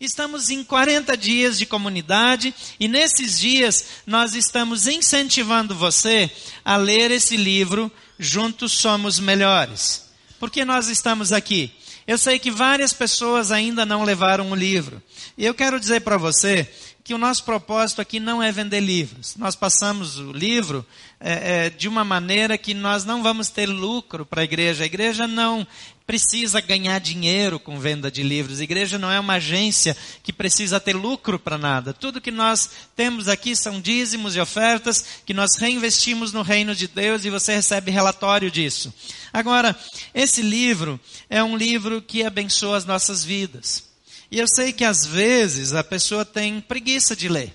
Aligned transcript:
Estamos 0.00 0.50
em 0.50 0.64
40 0.64 1.16
dias 1.16 1.56
de 1.56 1.66
comunidade 1.66 2.52
e 2.80 2.88
nesses 2.88 3.38
dias 3.38 3.84
nós 4.06 4.34
estamos 4.34 4.86
incentivando 4.88 5.74
você 5.74 6.30
a 6.64 6.76
ler 6.76 7.10
esse 7.12 7.36
livro 7.36 7.90
Juntos 8.18 8.72
Somos 8.72 9.20
Melhores. 9.20 10.08
Por 10.40 10.50
que 10.50 10.64
nós 10.64 10.88
estamos 10.88 11.32
aqui? 11.32 11.72
Eu 12.06 12.18
sei 12.18 12.38
que 12.38 12.50
várias 12.50 12.92
pessoas 12.92 13.50
ainda 13.50 13.86
não 13.86 14.02
levaram 14.02 14.50
o 14.50 14.54
livro. 14.54 15.02
E 15.38 15.46
eu 15.46 15.54
quero 15.54 15.80
dizer 15.80 16.00
para 16.00 16.18
você 16.18 16.68
que 17.04 17.12
o 17.12 17.18
nosso 17.18 17.44
propósito 17.44 18.00
aqui 18.00 18.18
não 18.18 18.42
é 18.42 18.50
vender 18.50 18.80
livros. 18.80 19.36
Nós 19.36 19.54
passamos 19.54 20.18
o 20.18 20.32
livro 20.32 20.86
é, 21.20 21.66
é, 21.66 21.70
de 21.70 21.86
uma 21.86 22.02
maneira 22.02 22.56
que 22.56 22.72
nós 22.72 23.04
não 23.04 23.22
vamos 23.22 23.50
ter 23.50 23.66
lucro 23.66 24.24
para 24.24 24.40
a 24.40 24.44
igreja. 24.44 24.84
A 24.84 24.86
igreja 24.86 25.26
não 25.26 25.66
precisa 26.06 26.62
ganhar 26.62 26.98
dinheiro 26.98 27.60
com 27.60 27.78
venda 27.78 28.10
de 28.10 28.22
livros. 28.22 28.58
A 28.58 28.64
igreja 28.64 28.98
não 28.98 29.10
é 29.10 29.20
uma 29.20 29.34
agência 29.34 29.94
que 30.22 30.32
precisa 30.32 30.80
ter 30.80 30.96
lucro 30.96 31.38
para 31.38 31.58
nada. 31.58 31.92
Tudo 31.92 32.22
que 32.22 32.30
nós 32.30 32.70
temos 32.96 33.28
aqui 33.28 33.54
são 33.54 33.82
dízimos 33.82 34.34
e 34.34 34.40
ofertas 34.40 35.04
que 35.26 35.34
nós 35.34 35.56
reinvestimos 35.58 36.32
no 36.32 36.40
reino 36.40 36.74
de 36.74 36.88
Deus 36.88 37.26
e 37.26 37.30
você 37.30 37.54
recebe 37.54 37.90
relatório 37.90 38.50
disso. 38.50 38.92
Agora, 39.30 39.76
esse 40.14 40.40
livro 40.40 40.98
é 41.28 41.44
um 41.44 41.54
livro 41.54 42.00
que 42.00 42.24
abençoa 42.24 42.78
as 42.78 42.86
nossas 42.86 43.22
vidas. 43.22 43.93
E 44.30 44.38
eu 44.38 44.46
sei 44.48 44.72
que 44.72 44.84
às 44.84 45.04
vezes 45.06 45.72
a 45.72 45.84
pessoa 45.84 46.24
tem 46.24 46.60
preguiça 46.60 47.14
de 47.14 47.28
ler. 47.28 47.54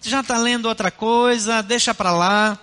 Já 0.00 0.20
está 0.20 0.36
lendo 0.36 0.66
outra 0.66 0.90
coisa, 0.90 1.62
deixa 1.62 1.94
para 1.94 2.12
lá. 2.12 2.58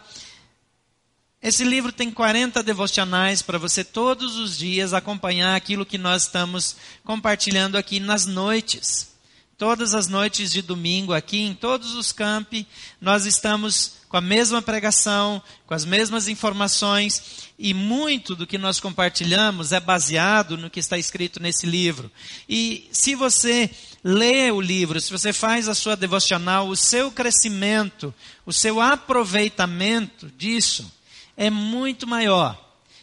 Esse 1.41 1.63
livro 1.63 1.91
tem 1.91 2.11
40 2.11 2.61
devocionais 2.61 3.41
para 3.41 3.57
você 3.57 3.83
todos 3.83 4.37
os 4.37 4.57
dias 4.57 4.93
acompanhar 4.93 5.55
aquilo 5.55 5.85
que 5.85 5.97
nós 5.97 6.23
estamos 6.23 6.75
compartilhando 7.03 7.77
aqui 7.77 7.99
nas 7.99 8.27
noites. 8.27 9.15
Todas 9.57 9.95
as 9.95 10.07
noites 10.07 10.51
de 10.51 10.61
domingo 10.61 11.13
aqui, 11.13 11.41
em 11.41 11.55
todos 11.55 11.95
os 11.95 12.11
campi, 12.11 12.67
nós 12.99 13.25
estamos 13.25 14.00
com 14.11 14.17
a 14.17 14.21
mesma 14.21 14.61
pregação, 14.61 15.41
com 15.65 15.73
as 15.73 15.85
mesmas 15.85 16.27
informações, 16.27 17.47
e 17.57 17.73
muito 17.73 18.35
do 18.35 18.45
que 18.45 18.57
nós 18.57 18.77
compartilhamos 18.77 19.71
é 19.71 19.79
baseado 19.79 20.57
no 20.57 20.69
que 20.69 20.81
está 20.81 20.97
escrito 20.97 21.41
nesse 21.41 21.65
livro. 21.65 22.11
E 22.47 22.89
se 22.91 23.15
você 23.15 23.69
lê 24.03 24.51
o 24.51 24.59
livro, 24.59 24.99
se 24.99 25.09
você 25.09 25.31
faz 25.31 25.69
a 25.69 25.73
sua 25.73 25.95
devocional, 25.95 26.67
o 26.67 26.75
seu 26.75 27.09
crescimento, 27.09 28.13
o 28.45 28.51
seu 28.51 28.81
aproveitamento 28.81 30.29
disso 30.37 30.91
é 31.37 31.49
muito 31.49 32.05
maior. 32.05 32.59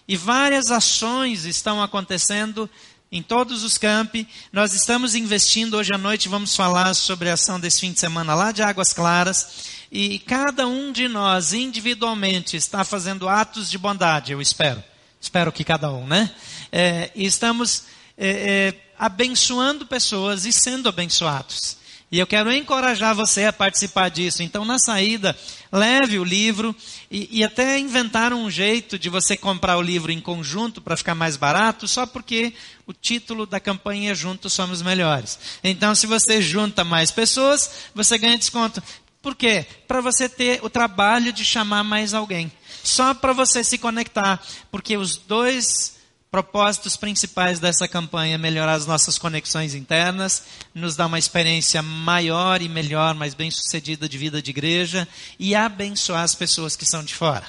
E 0.07 0.15
várias 0.15 0.71
ações 0.71 1.47
estão 1.47 1.83
acontecendo 1.83 2.69
em 3.11 3.23
todos 3.23 3.63
os 3.63 3.79
campi. 3.79 4.29
Nós 4.53 4.75
estamos 4.75 5.15
investindo 5.15 5.79
hoje 5.79 5.95
à 5.95 5.97
noite, 5.97 6.29
vamos 6.29 6.55
falar 6.55 6.93
sobre 6.93 7.31
a 7.31 7.35
ação 7.35 7.59
desse 7.59 7.81
fim 7.81 7.93
de 7.93 8.01
semana 8.01 8.35
lá 8.35 8.53
de 8.53 8.63
Águas 8.63 8.93
Claras. 8.93 9.78
E 9.91 10.19
cada 10.19 10.67
um 10.67 10.93
de 10.93 11.09
nós, 11.09 11.53
individualmente, 11.53 12.57
está 12.57 12.85
fazendo 12.85 13.29
atos 13.29 13.71
de 13.71 13.79
bondade, 13.79 14.33
eu 14.33 14.41
espero. 14.41 14.83
Espero 15.21 15.51
que 15.51 15.65
cada 15.65 15.91
um, 15.91 16.07
né? 16.07 16.31
É, 16.71 17.11
estamos 17.15 17.85
é, 18.17 18.29
é, 18.29 18.75
abençoando 18.99 19.87
pessoas 19.87 20.45
e 20.45 20.53
sendo 20.53 20.89
abençoados. 20.89 21.79
E 22.11 22.19
eu 22.19 22.27
quero 22.27 22.51
encorajar 22.51 23.15
você 23.15 23.45
a 23.45 23.53
participar 23.53 24.09
disso. 24.09 24.43
Então, 24.43 24.65
na 24.65 24.79
saída, 24.79 25.37
leve 25.71 26.19
o 26.19 26.25
livro 26.25 26.75
e, 27.11 27.29
e 27.31 27.45
até 27.45 27.79
inventaram 27.79 28.43
um 28.43 28.51
jeito 28.51 28.99
de 28.99 29.11
você 29.11 29.37
comprar 29.37 29.77
o 29.77 29.83
livro 29.83 30.11
em 30.11 30.21
conjunto 30.21 30.81
para 30.81 30.97
ficar 30.97 31.15
mais 31.15 31.37
barato, 31.37 31.87
só 31.87 32.07
porque 32.07 32.55
o 32.87 32.95
título 32.95 33.45
da 33.45 33.61
campanha 33.61 34.13
é 34.13 34.15
Juntos 34.15 34.55
Somos 34.55 34.81
Melhores. 34.81 35.39
Então, 35.63 35.95
se 35.95 36.07
você 36.07 36.41
junta 36.41 36.83
mais 36.83 37.11
pessoas, 37.11 37.71
você 37.95 38.17
ganha 38.17 38.39
desconto. 38.39 38.83
Por 39.21 39.35
quê? 39.35 39.67
Para 39.87 40.01
você 40.01 40.29
ter 40.29 40.65
o 40.65 40.71
trabalho 40.71 41.33
de 41.33 41.45
chamar 41.45 41.83
mais 41.83 42.15
alguém. 42.15 42.51
Só 42.85 43.13
para 43.15 43.33
você 43.33 43.65
se 43.65 43.77
conectar. 43.79 44.41
Porque 44.71 44.97
os 44.97 45.17
dois 45.17 45.99
propósitos 46.31 46.97
principais 46.97 47.59
dessa 47.59 47.89
campanha 47.89 48.35
é 48.35 48.39
melhorar 48.39 48.75
as 48.75 48.87
nossas 48.87 49.19
conexões 49.19 49.75
internas, 49.75 50.43
nos 50.75 50.95
dar 50.95 51.07
uma 51.07 51.19
experiência 51.19 51.83
maior 51.83 52.61
e 52.61 52.69
melhor, 52.69 53.15
mais 53.15 53.35
bem 53.35 53.51
sucedida 53.51 54.09
de 54.09 54.19
vida 54.19 54.43
de 54.43 54.51
igreja 54.51 55.09
e 55.39 55.55
abençoar 55.55 56.23
as 56.23 56.35
pessoas 56.35 56.77
que 56.77 56.85
são 56.85 57.03
de 57.03 57.15
fora. 57.15 57.47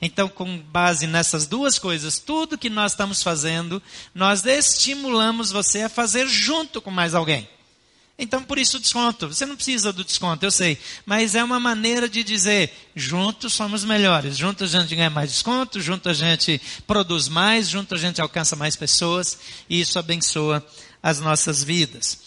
Então, 0.00 0.28
com 0.28 0.58
base 0.58 1.06
nessas 1.06 1.46
duas 1.46 1.78
coisas, 1.78 2.18
tudo 2.18 2.58
que 2.58 2.68
nós 2.68 2.92
estamos 2.92 3.22
fazendo, 3.22 3.80
nós 4.14 4.44
estimulamos 4.44 5.52
você 5.52 5.82
a 5.82 5.88
fazer 5.88 6.26
junto 6.26 6.80
com 6.80 6.90
mais 6.90 7.14
alguém. 7.14 7.48
Então, 8.18 8.42
por 8.42 8.58
isso 8.58 8.78
desconto. 8.78 9.28
Você 9.28 9.46
não 9.46 9.56
precisa 9.56 9.92
do 9.92 10.04
desconto, 10.04 10.44
eu 10.44 10.50
sei. 10.50 10.78
Mas 11.04 11.34
é 11.34 11.42
uma 11.42 11.58
maneira 11.58 12.08
de 12.08 12.22
dizer: 12.22 12.72
juntos 12.94 13.52
somos 13.52 13.84
melhores. 13.84 14.36
Juntos 14.36 14.74
a 14.74 14.80
gente 14.80 14.94
ganha 14.94 15.10
mais 15.10 15.30
desconto, 15.30 15.80
juntos 15.80 16.10
a 16.10 16.14
gente 16.14 16.60
produz 16.86 17.28
mais, 17.28 17.68
juntos 17.68 17.98
a 17.98 18.06
gente 18.06 18.20
alcança 18.20 18.54
mais 18.54 18.76
pessoas. 18.76 19.38
E 19.68 19.80
isso 19.80 19.98
abençoa 19.98 20.64
as 21.02 21.20
nossas 21.20 21.64
vidas. 21.64 22.18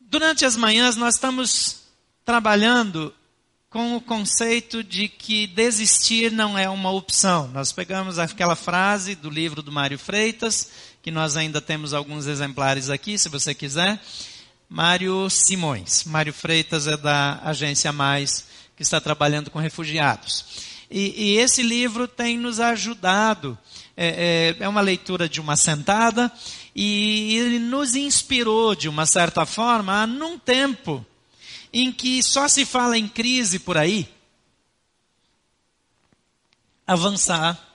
Durante 0.00 0.44
as 0.44 0.56
manhãs, 0.56 0.96
nós 0.96 1.14
estamos 1.14 1.82
trabalhando 2.24 3.12
com 3.70 3.96
o 3.96 4.00
conceito 4.00 4.82
de 4.82 5.08
que 5.08 5.46
desistir 5.46 6.32
não 6.32 6.56
é 6.56 6.68
uma 6.68 6.90
opção. 6.90 7.48
Nós 7.48 7.70
pegamos 7.70 8.18
aquela 8.18 8.56
frase 8.56 9.14
do 9.14 9.28
livro 9.28 9.62
do 9.62 9.70
Mário 9.70 9.98
Freitas 9.98 10.70
que 11.02 11.10
nós 11.10 11.36
ainda 11.36 11.60
temos 11.60 11.94
alguns 11.94 12.26
exemplares 12.26 12.90
aqui, 12.90 13.18
se 13.18 13.28
você 13.28 13.54
quiser. 13.54 14.00
Mário 14.68 15.28
Simões. 15.30 16.04
Mário 16.04 16.32
Freitas 16.32 16.86
é 16.86 16.96
da 16.96 17.40
Agência 17.42 17.92
Mais, 17.92 18.46
que 18.76 18.82
está 18.82 19.00
trabalhando 19.00 19.50
com 19.50 19.58
refugiados. 19.58 20.44
E, 20.90 21.14
e 21.16 21.38
esse 21.38 21.62
livro 21.62 22.06
tem 22.06 22.38
nos 22.38 22.60
ajudado. 22.60 23.58
É, 23.96 24.54
é, 24.60 24.64
é 24.64 24.68
uma 24.68 24.80
leitura 24.80 25.28
de 25.28 25.40
uma 25.40 25.56
sentada 25.56 26.30
e 26.74 27.36
ele 27.36 27.58
nos 27.58 27.96
inspirou, 27.96 28.74
de 28.74 28.88
uma 28.88 29.04
certa 29.06 29.44
forma, 29.44 30.02
a, 30.02 30.06
num 30.06 30.38
tempo 30.38 31.04
em 31.72 31.90
que 31.90 32.22
só 32.22 32.46
se 32.46 32.64
fala 32.64 32.96
em 32.96 33.08
crise 33.08 33.58
por 33.58 33.76
aí, 33.76 34.08
avançar 36.86 37.67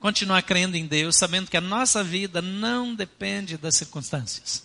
continuar 0.00 0.42
crendo 0.42 0.76
em 0.76 0.86
Deus, 0.86 1.16
sabendo 1.16 1.50
que 1.50 1.56
a 1.56 1.60
nossa 1.60 2.02
vida 2.02 2.40
não 2.40 2.94
depende 2.94 3.58
das 3.58 3.76
circunstâncias. 3.76 4.64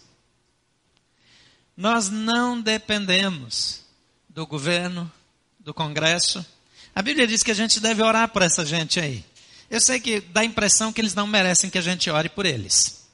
Nós 1.76 2.10
não 2.10 2.60
dependemos 2.60 3.82
do 4.30 4.48
governo, 4.48 5.12
do 5.60 5.74
Congresso. 5.74 6.44
A 6.96 7.02
Bíblia 7.02 7.28
diz 7.28 7.44
que 7.44 7.52
a 7.52 7.56
gente 7.56 7.82
deve 7.82 8.02
orar 8.02 8.30
por 8.30 8.42
essa 8.42 8.66
gente 8.66 8.98
aí. 9.00 9.26
Eu 9.70 9.82
sei 9.82 10.00
que 10.00 10.22
dá 10.22 10.42
a 10.42 10.46
impressão 10.46 10.94
que 10.94 11.02
eles 11.02 11.14
não 11.14 11.28
merecem 11.28 11.70
que 11.70 11.78
a 11.78 11.82
gente 11.82 12.10
ore 12.10 12.30
por 12.30 12.46
eles. 12.46 13.06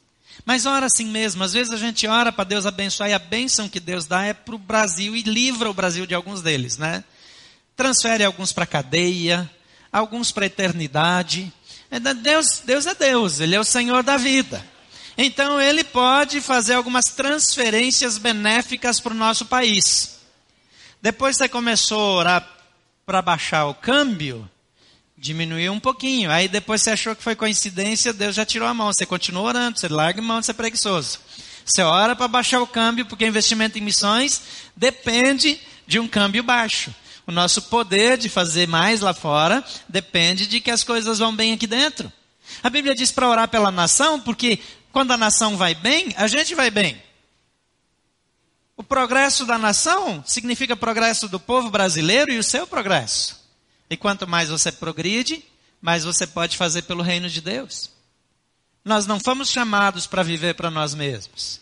Mas 0.46 0.68
ora 0.68 0.86
assim 0.86 1.06
mesmo. 1.06 1.44
Às 1.44 1.54
vezes 1.54 1.74
a 1.74 1.78
gente 1.78 2.06
ora 2.06 2.32
para 2.32 2.44
Deus 2.44 2.68
abençoar 2.68 3.10
e 3.10 3.14
a 3.14 3.20
bênção 3.20 3.68
que 3.68 3.80
Deus 3.80 4.06
dá 4.06 4.24
é 4.26 4.34
para 4.34 4.54
o 4.54 4.60
Brasil 4.60 5.16
e 5.16 5.24
livra 5.24 5.70
o 5.70 5.74
Brasil 5.74 6.06
de 6.06 6.14
alguns 6.14 6.42
deles, 6.42 6.78
né? 6.78 7.04
Transfere 7.76 8.24
alguns 8.24 8.54
para 8.54 8.68
cadeia, 8.68 9.50
alguns 9.92 10.32
para 10.32 10.46
a 10.46 10.48
eternidade. 10.48 11.52
É 11.92 12.00
Deus, 12.00 12.62
Deus 12.64 12.88
é 12.88 12.96
Deus, 12.96 13.42
Ele 13.42 13.54
é 13.54 13.60
o 13.60 13.66
Senhor 13.66 14.02
da 14.02 14.16
vida. 14.16 14.66
Então 15.18 15.60
Ele 15.60 15.84
pode 15.84 16.40
fazer 16.40 16.76
algumas 16.76 17.08
transferências 17.08 18.18
benéficas 18.18 19.02
para 19.02 19.12
o 19.12 19.18
nosso 19.18 19.46
país. 19.46 20.22
Depois 21.02 21.36
você 21.36 21.50
começou 21.50 22.00
a 22.00 22.16
orar 22.16 22.50
para 23.06 23.22
baixar 23.22 23.66
o 23.66 23.74
câmbio, 23.74 24.50
diminuiu 25.18 25.74
um 25.74 25.80
pouquinho. 25.82 26.32
Aí 26.32 26.48
depois 26.48 26.82
você 26.82 26.92
achou 26.92 27.14
que 27.14 27.24
foi 27.24 27.36
coincidência, 27.36 28.14
Deus 28.14 28.36
já 28.36 28.46
tirou 28.46 28.68
a 28.68 28.74
mão. 28.74 28.94
Você 28.94 29.06
continua 29.06 29.44
orando, 29.44 29.78
você 29.78 29.90
larga 29.90 30.22
a 30.22 30.24
mão 30.24 30.40
de 30.40 30.46
ser 30.46 30.54
preguiçoso. 30.54 31.20
Você 31.66 31.82
ora 31.82 32.16
para 32.16 32.28
baixar 32.28 32.62
o 32.62 32.68
câmbio, 32.68 33.06
porque 33.06 33.26
investimento 33.26 33.78
em 33.78 33.82
missões 33.82 34.42
depende 34.76 35.60
de 35.86 36.00
um 36.00 36.08
câmbio 36.08 36.42
baixo. 36.42 36.94
O 37.32 37.34
nosso 37.34 37.62
poder 37.62 38.18
de 38.18 38.28
fazer 38.28 38.68
mais 38.68 39.00
lá 39.00 39.14
fora 39.14 39.64
depende 39.88 40.46
de 40.46 40.60
que 40.60 40.70
as 40.70 40.84
coisas 40.84 41.20
vão 41.20 41.34
bem 41.34 41.54
aqui 41.54 41.66
dentro. 41.66 42.12
A 42.62 42.70
Bíblia 42.70 42.94
diz 42.94 43.10
para 43.10 43.30
orar 43.30 43.48
pela 43.48 43.72
nação, 43.72 44.20
porque 44.20 44.60
quando 44.92 45.12
a 45.12 45.18
nação 45.18 45.56
vai 45.56 45.74
bem, 45.74 46.14
a 46.18 46.28
gente 46.28 46.54
vai 46.54 46.70
bem. 46.70 47.02
O 48.76 48.84
progresso 48.84 49.46
da 49.46 49.58
nação 49.58 50.22
significa 50.28 50.76
progresso 50.76 51.30
do 51.30 51.40
povo 51.40 51.70
brasileiro 51.70 52.34
e 52.34 52.38
o 52.38 52.44
seu 52.44 52.68
progresso. 52.68 53.40
E 53.90 53.96
quanto 53.96 54.28
mais 54.28 54.50
você 54.50 54.70
progride, 54.70 55.42
mais 55.82 56.04
você 56.04 56.28
pode 56.28 56.58
fazer 56.58 56.82
pelo 56.82 57.02
reino 57.02 57.30
de 57.30 57.40
Deus. 57.40 57.92
Nós 58.84 59.08
não 59.08 59.22
fomos 59.22 59.50
chamados 59.50 60.06
para 60.06 60.22
viver 60.22 60.54
para 60.56 60.70
nós 60.70 60.94
mesmos 60.94 61.61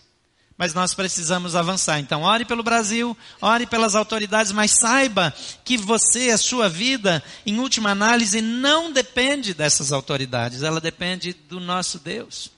mas 0.60 0.74
nós 0.74 0.94
precisamos 0.94 1.56
avançar. 1.56 2.00
Então, 2.00 2.24
ore 2.24 2.44
pelo 2.44 2.62
Brasil, 2.62 3.16
ore 3.40 3.66
pelas 3.66 3.96
autoridades, 3.96 4.52
mas 4.52 4.72
saiba 4.72 5.34
que 5.64 5.78
você, 5.78 6.32
a 6.32 6.38
sua 6.38 6.68
vida, 6.68 7.24
em 7.46 7.60
última 7.60 7.92
análise, 7.92 8.42
não 8.42 8.92
depende 8.92 9.54
dessas 9.54 9.94
autoridades, 9.94 10.62
ela 10.62 10.82
depende 10.82 11.32
do 11.32 11.62
nosso 11.62 11.98
Deus. 11.98 12.52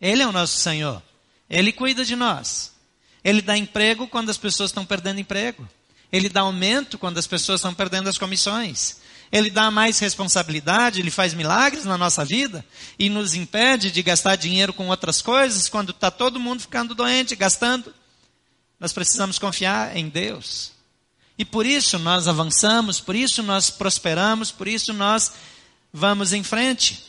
Ele 0.00 0.20
é 0.20 0.26
o 0.26 0.32
nosso 0.32 0.58
Senhor. 0.58 1.00
Ele 1.48 1.70
cuida 1.70 2.04
de 2.04 2.16
nós. 2.16 2.72
Ele 3.22 3.40
dá 3.40 3.56
emprego 3.56 4.08
quando 4.08 4.30
as 4.30 4.36
pessoas 4.36 4.70
estão 4.70 4.84
perdendo 4.84 5.20
emprego. 5.20 5.68
Ele 6.10 6.28
dá 6.28 6.40
aumento 6.40 6.98
quando 6.98 7.18
as 7.18 7.26
pessoas 7.28 7.60
estão 7.60 7.72
perdendo 7.72 8.08
as 8.08 8.18
comissões. 8.18 8.96
Ele 9.30 9.50
dá 9.50 9.70
mais 9.70 9.98
responsabilidade, 9.98 11.00
ele 11.00 11.10
faz 11.10 11.34
milagres 11.34 11.84
na 11.84 11.98
nossa 11.98 12.24
vida 12.24 12.64
e 12.98 13.10
nos 13.10 13.34
impede 13.34 13.90
de 13.90 14.02
gastar 14.02 14.36
dinheiro 14.36 14.72
com 14.72 14.88
outras 14.88 15.20
coisas 15.20 15.68
quando 15.68 15.90
está 15.90 16.10
todo 16.10 16.40
mundo 16.40 16.62
ficando 16.62 16.94
doente, 16.94 17.36
gastando. 17.36 17.94
Nós 18.80 18.92
precisamos 18.92 19.38
confiar 19.38 19.96
em 19.96 20.08
Deus. 20.08 20.72
E 21.38 21.44
por 21.44 21.66
isso 21.66 21.98
nós 21.98 22.26
avançamos, 22.26 23.00
por 23.00 23.14
isso 23.14 23.42
nós 23.42 23.70
prosperamos, 23.70 24.50
por 24.50 24.66
isso 24.66 24.92
nós 24.92 25.32
vamos 25.92 26.32
em 26.32 26.42
frente. 26.42 27.04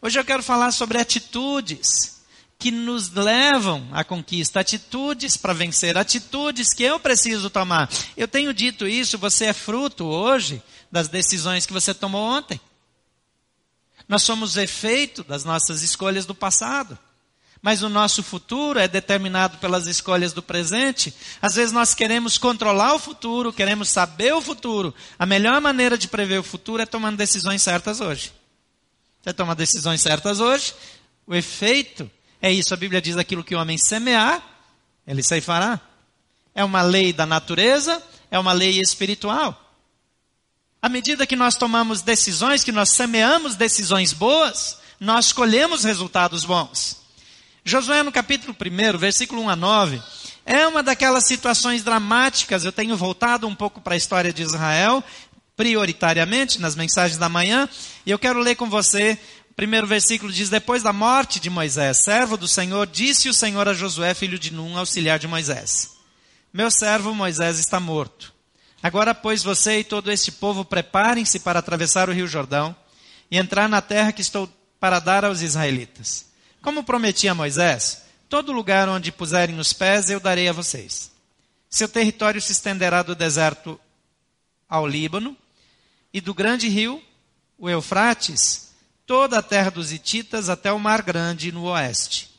Hoje 0.00 0.18
eu 0.18 0.24
quero 0.24 0.42
falar 0.42 0.72
sobre 0.72 0.98
atitudes 0.98 2.18
que 2.58 2.72
nos 2.72 3.10
levam 3.10 3.86
à 3.92 4.02
conquista, 4.02 4.58
atitudes 4.58 5.36
para 5.36 5.52
vencer, 5.52 5.96
atitudes 5.96 6.74
que 6.74 6.82
eu 6.82 6.98
preciso 6.98 7.48
tomar. 7.48 7.88
Eu 8.16 8.26
tenho 8.26 8.52
dito 8.52 8.86
isso, 8.86 9.16
você 9.16 9.46
é 9.46 9.52
fruto 9.52 10.04
hoje 10.04 10.60
das 10.90 11.08
decisões 11.08 11.66
que 11.66 11.72
você 11.72 11.92
tomou 11.92 12.22
ontem. 12.22 12.60
Nós 14.08 14.22
somos 14.22 14.56
efeito 14.56 15.22
das 15.22 15.44
nossas 15.44 15.82
escolhas 15.82 16.24
do 16.24 16.34
passado. 16.34 16.98
Mas 17.60 17.82
o 17.82 17.88
nosso 17.88 18.22
futuro 18.22 18.78
é 18.78 18.86
determinado 18.86 19.58
pelas 19.58 19.86
escolhas 19.86 20.32
do 20.32 20.42
presente. 20.42 21.12
Às 21.42 21.56
vezes 21.56 21.72
nós 21.72 21.92
queremos 21.92 22.38
controlar 22.38 22.94
o 22.94 22.98
futuro, 22.98 23.52
queremos 23.52 23.88
saber 23.88 24.32
o 24.32 24.40
futuro. 24.40 24.94
A 25.18 25.26
melhor 25.26 25.60
maneira 25.60 25.98
de 25.98 26.06
prever 26.06 26.38
o 26.38 26.44
futuro 26.44 26.82
é 26.82 26.86
tomando 26.86 27.16
decisões 27.16 27.62
certas 27.62 28.00
hoje. 28.00 28.32
Você 29.20 29.32
toma 29.32 29.54
decisões 29.54 30.00
certas 30.00 30.38
hoje, 30.38 30.72
o 31.26 31.34
efeito 31.34 32.08
é 32.40 32.50
isso. 32.50 32.72
A 32.72 32.76
Bíblia 32.76 33.02
diz 33.02 33.16
aquilo 33.16 33.42
que 33.42 33.54
o 33.54 33.58
homem 33.58 33.76
semear, 33.76 34.42
ele 35.06 35.22
ceifará. 35.22 35.80
É 36.54 36.62
uma 36.62 36.82
lei 36.82 37.12
da 37.12 37.26
natureza, 37.26 38.02
é 38.30 38.38
uma 38.38 38.52
lei 38.52 38.80
espiritual. 38.80 39.67
À 40.88 40.90
medida 40.90 41.26
que 41.26 41.36
nós 41.36 41.54
tomamos 41.54 42.00
decisões, 42.00 42.64
que 42.64 42.72
nós 42.72 42.88
semeamos 42.92 43.56
decisões 43.56 44.14
boas, 44.14 44.78
nós 44.98 45.34
colhemos 45.34 45.84
resultados 45.84 46.46
bons. 46.46 46.96
Josué, 47.62 48.02
no 48.02 48.10
capítulo 48.10 48.56
1, 48.58 48.96
versículo 48.96 49.42
1 49.42 49.50
a 49.50 49.56
9, 49.56 50.02
é 50.46 50.66
uma 50.66 50.82
daquelas 50.82 51.24
situações 51.24 51.82
dramáticas. 51.82 52.64
Eu 52.64 52.72
tenho 52.72 52.96
voltado 52.96 53.46
um 53.46 53.54
pouco 53.54 53.82
para 53.82 53.92
a 53.92 53.96
história 53.98 54.32
de 54.32 54.40
Israel, 54.40 55.04
prioritariamente 55.54 56.58
nas 56.58 56.74
mensagens 56.74 57.18
da 57.18 57.28
manhã, 57.28 57.68
e 58.06 58.10
eu 58.10 58.18
quero 58.18 58.40
ler 58.40 58.54
com 58.54 58.70
você. 58.70 59.18
O 59.50 59.54
primeiro 59.54 59.86
versículo 59.86 60.32
diz: 60.32 60.48
Depois 60.48 60.82
da 60.82 60.90
morte 60.90 61.38
de 61.38 61.50
Moisés, 61.50 62.02
servo 62.02 62.38
do 62.38 62.48
Senhor, 62.48 62.86
disse 62.86 63.28
o 63.28 63.34
Senhor 63.34 63.68
a 63.68 63.74
Josué, 63.74 64.14
filho 64.14 64.38
de 64.38 64.54
Num, 64.54 64.78
auxiliar 64.78 65.18
de 65.18 65.28
Moisés: 65.28 65.98
Meu 66.50 66.70
servo 66.70 67.14
Moisés 67.14 67.58
está 67.58 67.78
morto. 67.78 68.37
Agora, 68.82 69.14
pois, 69.14 69.42
você 69.42 69.80
e 69.80 69.84
todo 69.84 70.10
este 70.10 70.30
povo 70.30 70.64
preparem-se 70.64 71.40
para 71.40 71.58
atravessar 71.58 72.08
o 72.08 72.12
rio 72.12 72.26
Jordão 72.26 72.74
e 73.30 73.36
entrar 73.36 73.68
na 73.68 73.80
terra 73.80 74.12
que 74.12 74.20
estou 74.20 74.48
para 74.78 75.00
dar 75.00 75.24
aos 75.24 75.42
israelitas. 75.42 76.26
Como 76.62 76.84
prometi 76.84 77.28
a 77.28 77.34
Moisés, 77.34 78.02
todo 78.28 78.52
lugar 78.52 78.88
onde 78.88 79.10
puserem 79.10 79.58
os 79.58 79.72
pés 79.72 80.10
eu 80.10 80.20
darei 80.20 80.48
a 80.48 80.52
vocês. 80.52 81.10
Seu 81.68 81.88
território 81.88 82.40
se 82.40 82.52
estenderá 82.52 83.02
do 83.02 83.14
deserto 83.14 83.78
ao 84.68 84.86
Líbano 84.86 85.36
e 86.12 86.20
do 86.20 86.32
grande 86.32 86.68
rio, 86.68 87.02
o 87.58 87.68
Eufrates, 87.68 88.70
toda 89.06 89.38
a 89.38 89.42
terra 89.42 89.70
dos 89.70 89.92
Hititas 89.92 90.48
até 90.48 90.72
o 90.72 90.78
Mar 90.78 91.02
Grande 91.02 91.50
no 91.50 91.64
oeste. 91.64 92.30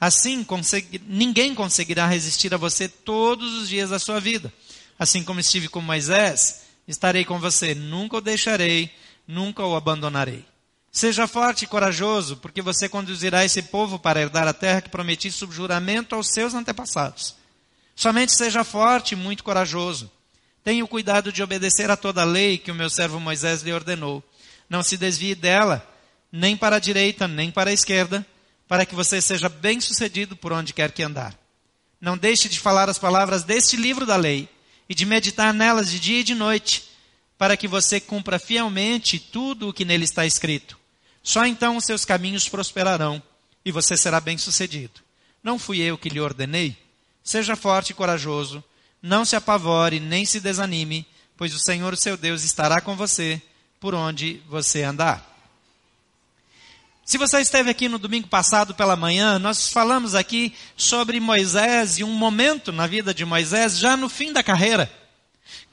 Assim, 0.00 0.42
consegui, 0.42 1.00
ninguém 1.06 1.54
conseguirá 1.54 2.06
resistir 2.06 2.52
a 2.52 2.56
você 2.56 2.88
todos 2.88 3.52
os 3.54 3.68
dias 3.68 3.90
da 3.90 4.00
sua 4.00 4.18
vida. 4.18 4.52
Assim 5.02 5.24
como 5.24 5.40
estive 5.40 5.68
com 5.68 5.80
Moisés, 5.80 6.60
estarei 6.86 7.24
com 7.24 7.36
você, 7.40 7.74
nunca 7.74 8.18
o 8.18 8.20
deixarei, 8.20 8.88
nunca 9.26 9.64
o 9.64 9.74
abandonarei. 9.74 10.44
Seja 10.92 11.26
forte 11.26 11.64
e 11.64 11.66
corajoso, 11.66 12.36
porque 12.36 12.62
você 12.62 12.88
conduzirá 12.88 13.44
esse 13.44 13.62
povo 13.62 13.98
para 13.98 14.20
herdar 14.20 14.46
a 14.46 14.52
terra 14.52 14.80
que 14.80 14.90
prometi 14.90 15.28
sob 15.32 15.52
juramento 15.52 16.14
aos 16.14 16.28
seus 16.28 16.54
antepassados. 16.54 17.34
Somente 17.96 18.30
seja 18.30 18.62
forte 18.62 19.14
e 19.14 19.16
muito 19.16 19.42
corajoso. 19.42 20.08
Tenha 20.62 20.84
o 20.84 20.88
cuidado 20.88 21.32
de 21.32 21.42
obedecer 21.42 21.90
a 21.90 21.96
toda 21.96 22.22
a 22.22 22.24
lei 22.24 22.56
que 22.56 22.70
o 22.70 22.74
meu 22.74 22.88
servo 22.88 23.18
Moisés 23.18 23.62
lhe 23.62 23.72
ordenou. 23.72 24.22
Não 24.70 24.84
se 24.84 24.96
desvie 24.96 25.34
dela, 25.34 25.84
nem 26.30 26.56
para 26.56 26.76
a 26.76 26.78
direita, 26.78 27.26
nem 27.26 27.50
para 27.50 27.70
a 27.70 27.74
esquerda, 27.74 28.24
para 28.68 28.86
que 28.86 28.94
você 28.94 29.20
seja 29.20 29.48
bem-sucedido 29.48 30.36
por 30.36 30.52
onde 30.52 30.72
quer 30.72 30.92
que 30.92 31.02
andar. 31.02 31.36
Não 32.00 32.16
deixe 32.16 32.48
de 32.48 32.60
falar 32.60 32.88
as 32.88 33.00
palavras 33.00 33.42
deste 33.42 33.76
livro 33.76 34.06
da 34.06 34.14
lei 34.14 34.48
e 34.92 34.94
de 34.94 35.06
meditar 35.06 35.54
nelas 35.54 35.90
de 35.90 35.98
dia 35.98 36.20
e 36.20 36.22
de 36.22 36.34
noite, 36.34 36.84
para 37.38 37.56
que 37.56 37.66
você 37.66 37.98
cumpra 37.98 38.38
fielmente 38.38 39.18
tudo 39.18 39.70
o 39.70 39.72
que 39.72 39.86
nele 39.86 40.04
está 40.04 40.26
escrito. 40.26 40.78
Só 41.22 41.46
então 41.46 41.78
os 41.78 41.86
seus 41.86 42.04
caminhos 42.04 42.46
prosperarão 42.46 43.22
e 43.64 43.72
você 43.72 43.96
será 43.96 44.20
bem-sucedido. 44.20 45.00
Não 45.42 45.58
fui 45.58 45.80
eu 45.80 45.96
que 45.96 46.10
lhe 46.10 46.20
ordenei? 46.20 46.76
Seja 47.24 47.56
forte 47.56 47.92
e 47.92 47.94
corajoso, 47.94 48.62
não 49.00 49.24
se 49.24 49.34
apavore 49.34 49.98
nem 49.98 50.26
se 50.26 50.40
desanime, 50.40 51.06
pois 51.38 51.54
o 51.54 51.58
Senhor, 51.58 51.94
o 51.94 51.96
seu 51.96 52.14
Deus, 52.14 52.44
estará 52.44 52.78
com 52.78 52.94
você 52.94 53.40
por 53.80 53.94
onde 53.94 54.42
você 54.46 54.82
andar. 54.82 55.31
Se 57.04 57.18
você 57.18 57.40
esteve 57.40 57.68
aqui 57.68 57.88
no 57.88 57.98
domingo 57.98 58.28
passado 58.28 58.74
pela 58.74 58.94
manhã, 58.94 59.36
nós 59.36 59.68
falamos 59.68 60.14
aqui 60.14 60.54
sobre 60.76 61.18
Moisés 61.18 61.98
e 61.98 62.04
um 62.04 62.12
momento 62.12 62.70
na 62.70 62.86
vida 62.86 63.12
de 63.12 63.24
Moisés, 63.24 63.76
já 63.76 63.96
no 63.96 64.08
fim 64.08 64.32
da 64.32 64.40
carreira, 64.40 64.90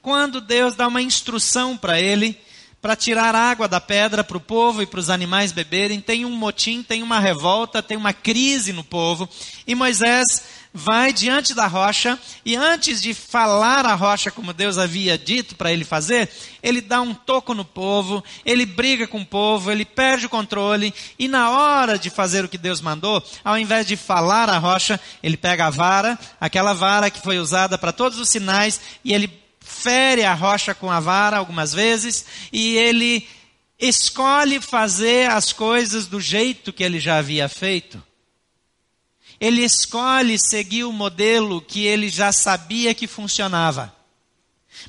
quando 0.02 0.40
Deus 0.40 0.74
dá 0.74 0.88
uma 0.88 1.00
instrução 1.00 1.76
para 1.76 2.00
ele 2.00 2.36
para 2.82 2.96
tirar 2.96 3.34
água 3.34 3.68
da 3.68 3.80
pedra 3.80 4.24
para 4.24 4.38
o 4.38 4.40
povo 4.40 4.82
e 4.82 4.86
para 4.86 4.98
os 4.98 5.08
animais 5.10 5.52
beberem. 5.52 6.00
Tem 6.00 6.24
um 6.24 6.30
motim, 6.30 6.82
tem 6.82 7.02
uma 7.02 7.20
revolta, 7.20 7.82
tem 7.82 7.96
uma 7.96 8.12
crise 8.12 8.72
no 8.72 8.82
povo. 8.82 9.28
E 9.66 9.74
Moisés 9.74 10.24
vai 10.72 11.12
diante 11.12 11.54
da 11.54 11.66
rocha 11.66 12.18
e 12.44 12.54
antes 12.54 13.02
de 13.02 13.12
falar 13.12 13.84
a 13.84 13.94
rocha 13.94 14.30
como 14.30 14.52
Deus 14.52 14.78
havia 14.78 15.18
dito 15.18 15.56
para 15.56 15.72
ele 15.72 15.84
fazer, 15.84 16.30
ele 16.62 16.80
dá 16.80 17.00
um 17.00 17.12
toco 17.12 17.54
no 17.54 17.64
povo, 17.64 18.22
ele 18.44 18.64
briga 18.64 19.06
com 19.06 19.20
o 19.20 19.26
povo, 19.26 19.70
ele 19.70 19.84
perde 19.84 20.26
o 20.26 20.30
controle 20.30 20.94
e 21.18 21.26
na 21.26 21.50
hora 21.50 21.98
de 21.98 22.08
fazer 22.08 22.44
o 22.44 22.48
que 22.48 22.58
Deus 22.58 22.80
mandou, 22.80 23.22
ao 23.44 23.58
invés 23.58 23.86
de 23.86 23.96
falar 23.96 24.48
a 24.48 24.58
rocha, 24.58 25.00
ele 25.22 25.36
pega 25.36 25.66
a 25.66 25.70
vara, 25.70 26.18
aquela 26.40 26.72
vara 26.72 27.10
que 27.10 27.20
foi 27.20 27.38
usada 27.38 27.76
para 27.76 27.92
todos 27.92 28.18
os 28.18 28.28
sinais 28.28 28.80
e 29.04 29.12
ele 29.12 29.40
fere 29.60 30.24
a 30.24 30.34
rocha 30.34 30.74
com 30.74 30.90
a 30.90 31.00
vara 31.00 31.36
algumas 31.36 31.72
vezes 31.72 32.24
e 32.52 32.76
ele 32.76 33.26
escolhe 33.78 34.60
fazer 34.60 35.30
as 35.30 35.52
coisas 35.52 36.06
do 36.06 36.20
jeito 36.20 36.72
que 36.72 36.84
ele 36.84 37.00
já 37.00 37.18
havia 37.18 37.48
feito. 37.48 38.09
Ele 39.40 39.64
escolhe 39.64 40.38
seguir 40.38 40.84
o 40.84 40.92
modelo 40.92 41.62
que 41.62 41.86
ele 41.86 42.08
já 42.08 42.30
sabia 42.30 42.94
que 42.94 43.06
funcionava. 43.06 43.94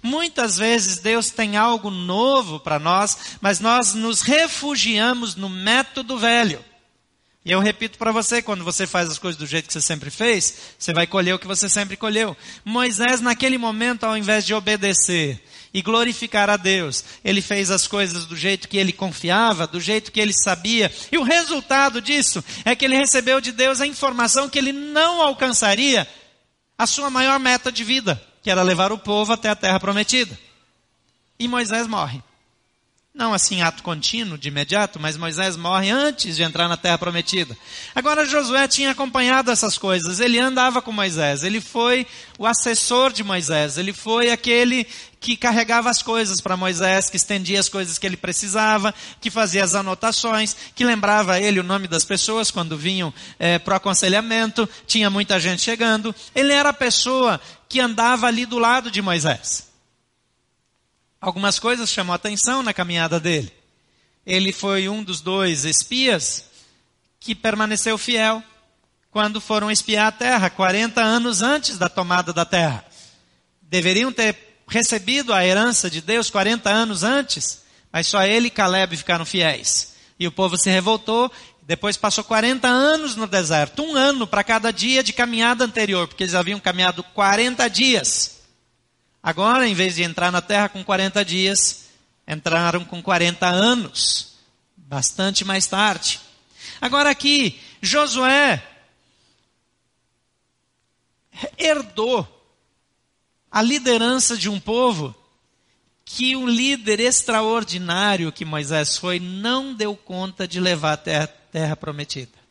Muitas 0.04 0.58
vezes 0.58 1.00
Deus 1.00 1.30
tem 1.30 1.58
algo 1.58 1.90
novo 1.90 2.60
para 2.60 2.78
nós, 2.78 3.18
mas 3.40 3.60
nós 3.60 3.94
nos 3.94 4.22
refugiamos 4.22 5.36
no 5.36 5.50
método 5.50 6.18
velho. 6.18 6.64
E 7.44 7.52
eu 7.52 7.60
repito 7.60 7.98
para 7.98 8.12
você, 8.12 8.42
quando 8.42 8.64
você 8.64 8.86
faz 8.86 9.10
as 9.10 9.18
coisas 9.18 9.40
do 9.40 9.48
jeito 9.48 9.66
que 9.66 9.74
você 9.74 9.82
sempre 9.82 10.12
fez, 10.12 10.56
você 10.78 10.94
vai 10.94 11.08
colher 11.08 11.34
o 11.34 11.40
que 11.40 11.48
você 11.48 11.68
sempre 11.68 11.98
colheu. 11.98 12.38
Moisés, 12.64 13.20
naquele 13.20 13.58
momento, 13.58 14.04
ao 14.04 14.16
invés 14.16 14.46
de 14.46 14.54
obedecer 14.54 15.44
e 15.74 15.82
glorificar 15.82 16.50
a 16.50 16.58
Deus, 16.58 17.04
ele 17.24 17.42
fez 17.42 17.72
as 17.72 17.88
coisas 17.88 18.26
do 18.26 18.36
jeito 18.36 18.68
que 18.68 18.78
ele 18.78 18.92
confiava, 18.92 19.66
do 19.66 19.80
jeito 19.80 20.12
que 20.12 20.20
ele 20.20 20.34
sabia. 20.34 20.92
E 21.12 21.18
o 21.18 21.24
resultado 21.24 22.02
disso 22.02 22.44
é 22.66 22.76
que 22.76 22.86
ele 22.86 22.98
recebeu 22.98 23.40
de 23.40 23.52
Deus 23.52 23.80
a 23.80 23.88
informação 23.88 24.50
que 24.50 24.60
ele 24.60 24.74
não 24.74 25.22
alcançaria 25.22 26.08
a 26.78 26.86
sua 26.86 27.10
maior 27.10 27.40
meta 27.40 27.72
de 27.72 27.84
vida, 27.84 28.22
que 28.42 28.50
era 28.50 28.62
levar 28.64 28.92
o 28.92 28.98
povo 28.98 29.32
até 29.32 29.50
a 29.50 29.56
terra 29.56 29.80
prometida. 29.80 30.38
E 31.40 31.48
Moisés 31.48 31.88
morre. 31.88 32.22
Não 33.14 33.34
assim 33.34 33.62
ato 33.62 33.84
contínuo, 33.84 34.38
de 34.38 34.48
imediato, 34.48 34.98
mas 34.98 35.18
Moisés 35.18 35.58
morre 35.58 35.90
antes 35.90 36.38
de 36.38 36.44
entrar 36.44 36.70
na 36.70 36.78
terra 36.78 36.98
prometida. 36.98 37.58
Agora 37.94 38.26
Josué 38.26 38.70
tinha 38.70 38.92
acompanhado 38.92 39.52
essas 39.52 39.78
coisas, 39.78 40.22
ele 40.22 40.40
andava 40.40 40.82
com 40.82 40.94
Moisés, 40.94 41.44
ele 41.44 41.60
foi 41.60 42.08
o 42.40 42.48
assessor 42.48 43.12
de 43.12 43.22
Moisés, 43.22 43.78
ele 43.78 43.92
foi 43.92 44.32
aquele 44.32 44.88
que 45.20 45.36
carregava 45.36 45.90
as 45.90 46.02
coisas 46.02 46.40
para 46.40 46.56
Moisés, 46.56 47.10
que 47.10 47.18
estendia 47.18 47.60
as 47.60 47.68
coisas 47.68 47.98
que 47.98 48.08
ele 48.08 48.16
precisava, 48.16 48.96
que 49.20 49.30
fazia 49.30 49.66
as 49.66 49.76
anotações, 49.76 50.56
que 50.74 50.86
lembrava 50.86 51.38
ele 51.38 51.60
o 51.60 51.64
nome 51.64 51.90
das 51.90 52.06
pessoas 52.06 52.50
quando 52.50 52.78
vinham 52.78 53.14
é, 53.38 53.60
para 53.60 53.74
o 53.74 53.78
aconselhamento, 53.78 54.68
tinha 54.88 55.10
muita 55.10 55.38
gente 55.38 55.62
chegando. 55.62 56.16
Ele 56.34 56.54
era 56.54 56.70
a 56.70 56.74
pessoa 56.74 57.42
que 57.68 57.82
andava 57.82 58.28
ali 58.28 58.46
do 58.46 58.58
lado 58.58 58.90
de 58.90 59.02
Moisés. 59.02 59.71
Algumas 61.22 61.60
coisas 61.60 61.92
chamou 61.92 62.16
atenção 62.16 62.64
na 62.64 62.74
caminhada 62.74 63.20
dele. 63.20 63.54
Ele 64.26 64.52
foi 64.52 64.90
um 64.90 65.04
dos 65.04 65.22
dois 65.22 65.66
espias 65.66 66.46
que 67.20 67.36
permaneceu 67.36 67.96
fiel, 67.96 68.44
quando 69.12 69.40
foram 69.40 69.70
espiar 69.70 70.08
a 70.08 70.12
terra, 70.12 70.50
40 70.50 71.00
anos 71.00 71.44
antes 71.44 71.78
da 71.78 71.88
tomada 71.88 72.34
da 72.34 72.44
terra. 72.44 72.84
Deveriam 73.62 74.12
ter 74.12 74.36
recebido 74.68 75.32
a 75.32 75.46
herança 75.46 75.92
de 75.92 76.02
Deus 76.02 76.32
40 76.32 76.68
anos 76.72 77.04
antes, 77.04 77.62
mas 77.94 78.08
só 78.08 78.24
ele 78.24 78.48
e 78.48 78.52
Caleb 78.52 78.98
ficaram 78.98 79.26
fiéis. 79.26 79.94
E 80.20 80.26
o 80.26 80.32
povo 80.32 80.58
se 80.58 80.72
revoltou, 80.72 81.32
depois 81.62 81.98
passou 81.98 82.24
40 82.24 82.68
anos 82.68 83.16
no 83.16 83.28
deserto, 83.28 83.84
um 83.84 83.96
ano 83.96 84.26
para 84.26 84.44
cada 84.44 84.72
dia 84.72 85.04
de 85.04 85.14
caminhada 85.14 85.66
anterior, 85.66 86.08
porque 86.08 86.24
eles 86.24 86.34
haviam 86.34 86.60
caminhado 86.60 87.04
40 87.04 87.68
dias. 87.70 88.41
Agora, 89.24 89.68
em 89.68 89.74
vez 89.74 89.96
de 89.96 90.04
entrar 90.04 90.32
na 90.32 90.42
terra 90.42 90.70
com 90.70 90.84
40 90.84 91.24
dias, 91.24 91.90
entraram 92.28 92.84
com 92.84 93.02
40 93.02 93.48
anos, 93.48 94.36
bastante 94.76 95.46
mais 95.46 95.68
tarde. 95.68 96.20
Agora 96.80 97.10
aqui, 97.10 97.60
Josué 97.82 98.68
herdou 101.58 102.28
a 103.52 103.62
liderança 103.62 104.38
de 104.38 104.50
um 104.50 104.60
povo 104.60 105.16
que 106.06 106.36
o 106.36 106.46
líder 106.46 107.00
extraordinário 107.00 108.32
que 108.32 108.44
Moisés 108.44 108.98
foi 108.98 109.20
não 109.20 109.74
deu 109.74 109.96
conta 109.96 110.48
de 110.48 110.60
levar 110.60 110.94
até 110.94 111.20
a 111.20 111.28
terra 111.28 111.76
prometida. 111.76 112.42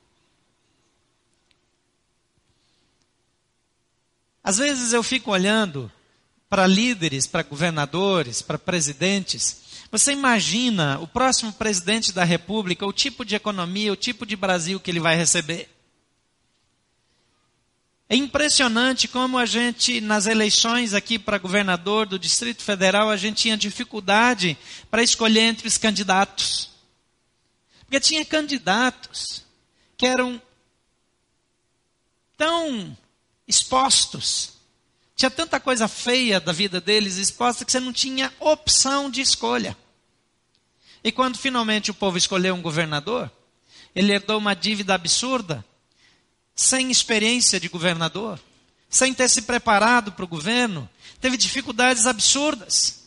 Às 4.43 4.59
vezes 4.59 4.93
eu 4.93 5.03
fico 5.03 5.31
olhando 5.31 5.91
para 6.51 6.67
líderes, 6.67 7.29
para 7.29 7.45
governadores, 7.45 8.43
para 8.43 8.59
presidentes. 8.59 9.87
Você 9.93 10.13
imagina 10.13 10.99
o 10.99 11.07
próximo 11.07 11.53
presidente 11.53 12.13
da 12.13 12.25
República, 12.25 12.85
o 12.85 12.93
tipo 12.93 13.25
de 13.25 13.37
economia, 13.37 13.93
o 13.93 13.97
tipo 13.97 14.27
de 14.27 14.35
Brasil 14.35 14.81
que 14.81 14.91
ele 14.91 14.99
vai 14.99 15.17
receber? 15.17 15.71
É 18.09 18.17
impressionante 18.17 19.07
como 19.07 19.39
a 19.39 19.47
gente, 19.47 20.01
nas 20.01 20.27
eleições 20.27 20.93
aqui 20.93 21.17
para 21.17 21.39
governador 21.39 22.07
do 22.07 22.19
Distrito 22.19 22.65
Federal, 22.65 23.09
a 23.09 23.17
gente 23.17 23.43
tinha 23.43 23.57
dificuldade 23.57 24.59
para 24.91 25.05
escolher 25.05 25.43
entre 25.43 25.69
os 25.69 25.79
candidatos. 25.79 26.71
Porque 27.83 28.01
tinha 28.01 28.25
candidatos 28.25 29.45
que 29.97 30.05
eram 30.05 30.43
tão 32.37 32.97
expostos, 33.47 34.60
tinha 35.21 35.31
tanta 35.31 35.61
coisa 35.61 35.87
feia 35.87 36.41
da 36.41 36.51
vida 36.51 36.81
deles 36.81 37.19
exposta 37.19 37.63
que 37.63 37.71
você 37.71 37.79
não 37.79 37.93
tinha 37.93 38.33
opção 38.41 39.11
de 39.11 39.21
escolha. 39.21 39.77
E 41.05 41.13
quando 41.13 41.37
finalmente 41.37 41.91
o 41.91 41.95
povo 41.95 42.17
escolheu 42.17 42.55
um 42.55 42.63
governador, 42.63 43.31
ele 43.95 44.15
herdou 44.15 44.39
uma 44.39 44.57
dívida 44.57 44.95
absurda 44.95 45.63
sem 46.57 46.91
experiência 46.91 47.61
de 47.61 47.69
governador, 47.69 48.41
sem 48.89 49.13
ter 49.13 49.29
se 49.29 49.43
preparado 49.43 50.11
para 50.11 50.25
o 50.25 50.29
governo, 50.29 50.89
teve 51.21 51.37
dificuldades 51.37 52.07
absurdas. 52.07 53.01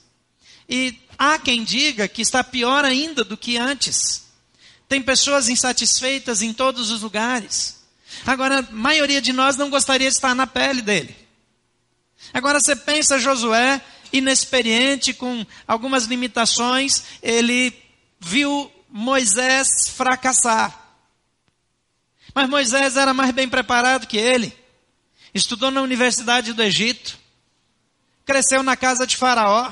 E 0.70 0.96
há 1.18 1.40
quem 1.40 1.64
diga 1.64 2.08
que 2.08 2.22
está 2.22 2.44
pior 2.44 2.86
ainda 2.86 3.24
do 3.24 3.36
que 3.36 3.58
antes. 3.58 4.26
Tem 4.88 5.02
pessoas 5.02 5.50
insatisfeitas 5.50 6.44
em 6.44 6.54
todos 6.54 6.92
os 6.92 7.02
lugares. 7.02 7.82
Agora, 8.24 8.60
a 8.60 8.72
maioria 8.72 9.20
de 9.20 9.34
nós 9.34 9.58
não 9.58 9.72
gostaria 9.72 10.12
de 10.12 10.16
estar 10.16 10.36
na 10.36 10.46
pele 10.46 10.84
dele. 10.84 11.23
Agora 12.34 12.60
você 12.60 12.76
pensa 12.76 13.20
Josué, 13.20 13.82
inexperiente, 14.12 15.14
com 15.14 15.46
algumas 15.68 16.06
limitações, 16.06 17.04
ele 17.22 17.74
viu 18.20 18.72
Moisés 18.90 19.88
fracassar. 19.88 20.80
Mas 22.34 22.50
Moisés 22.50 22.98
era 22.98 23.14
mais 23.14 23.32
bem 23.32 23.48
preparado 23.48 24.08
que 24.08 24.18
ele. 24.18 24.56
Estudou 25.34 25.70
na 25.70 25.82
Universidade 25.82 26.54
do 26.54 26.64
Egito. 26.64 27.18
Cresceu 28.26 28.64
na 28.64 28.76
casa 28.76 29.06
de 29.06 29.18
Faraó. 29.18 29.72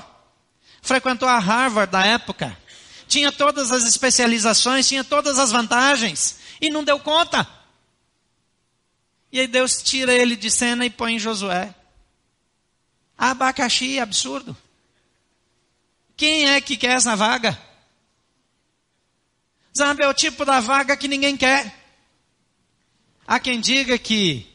Frequentou 0.82 1.28
a 1.28 1.40
Harvard 1.40 1.92
da 1.92 2.06
época. 2.06 2.56
Tinha 3.08 3.32
todas 3.32 3.72
as 3.72 3.84
especializações, 3.84 4.88
tinha 4.88 5.04
todas 5.04 5.40
as 5.40 5.52
vantagens. 5.52 6.38
E 6.60 6.70
não 6.70 6.84
deu 6.84 7.00
conta. 7.00 7.48
E 9.32 9.40
aí 9.40 9.48
Deus 9.48 9.82
tira 9.82 10.14
ele 10.14 10.36
de 10.36 10.52
cena 10.52 10.86
e 10.86 10.90
põe 10.90 11.16
em 11.16 11.20
Josué. 11.20 11.74
Abacaxi, 13.22 14.00
absurdo. 14.00 14.58
Quem 16.18 16.50
é 16.50 16.60
que 16.60 16.76
quer 16.76 16.96
essa 16.96 17.16
vaga? 17.16 17.56
Sabe, 19.72 20.04
é 20.04 20.08
o 20.08 20.14
tipo 20.14 20.44
da 20.44 20.60
vaga 20.60 20.98
que 20.98 21.08
ninguém 21.08 21.38
quer. 21.38 21.72
Há 23.28 23.40
quem 23.40 23.62
diga 23.62 23.96
que 24.00 24.48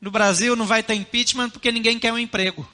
no 0.00 0.10
Brasil 0.10 0.56
não 0.56 0.64
vai 0.64 0.82
ter 0.82 0.94
impeachment 0.94 1.50
porque 1.50 1.70
ninguém 1.70 1.98
quer 1.98 2.14
um 2.14 2.18
emprego. 2.18 2.66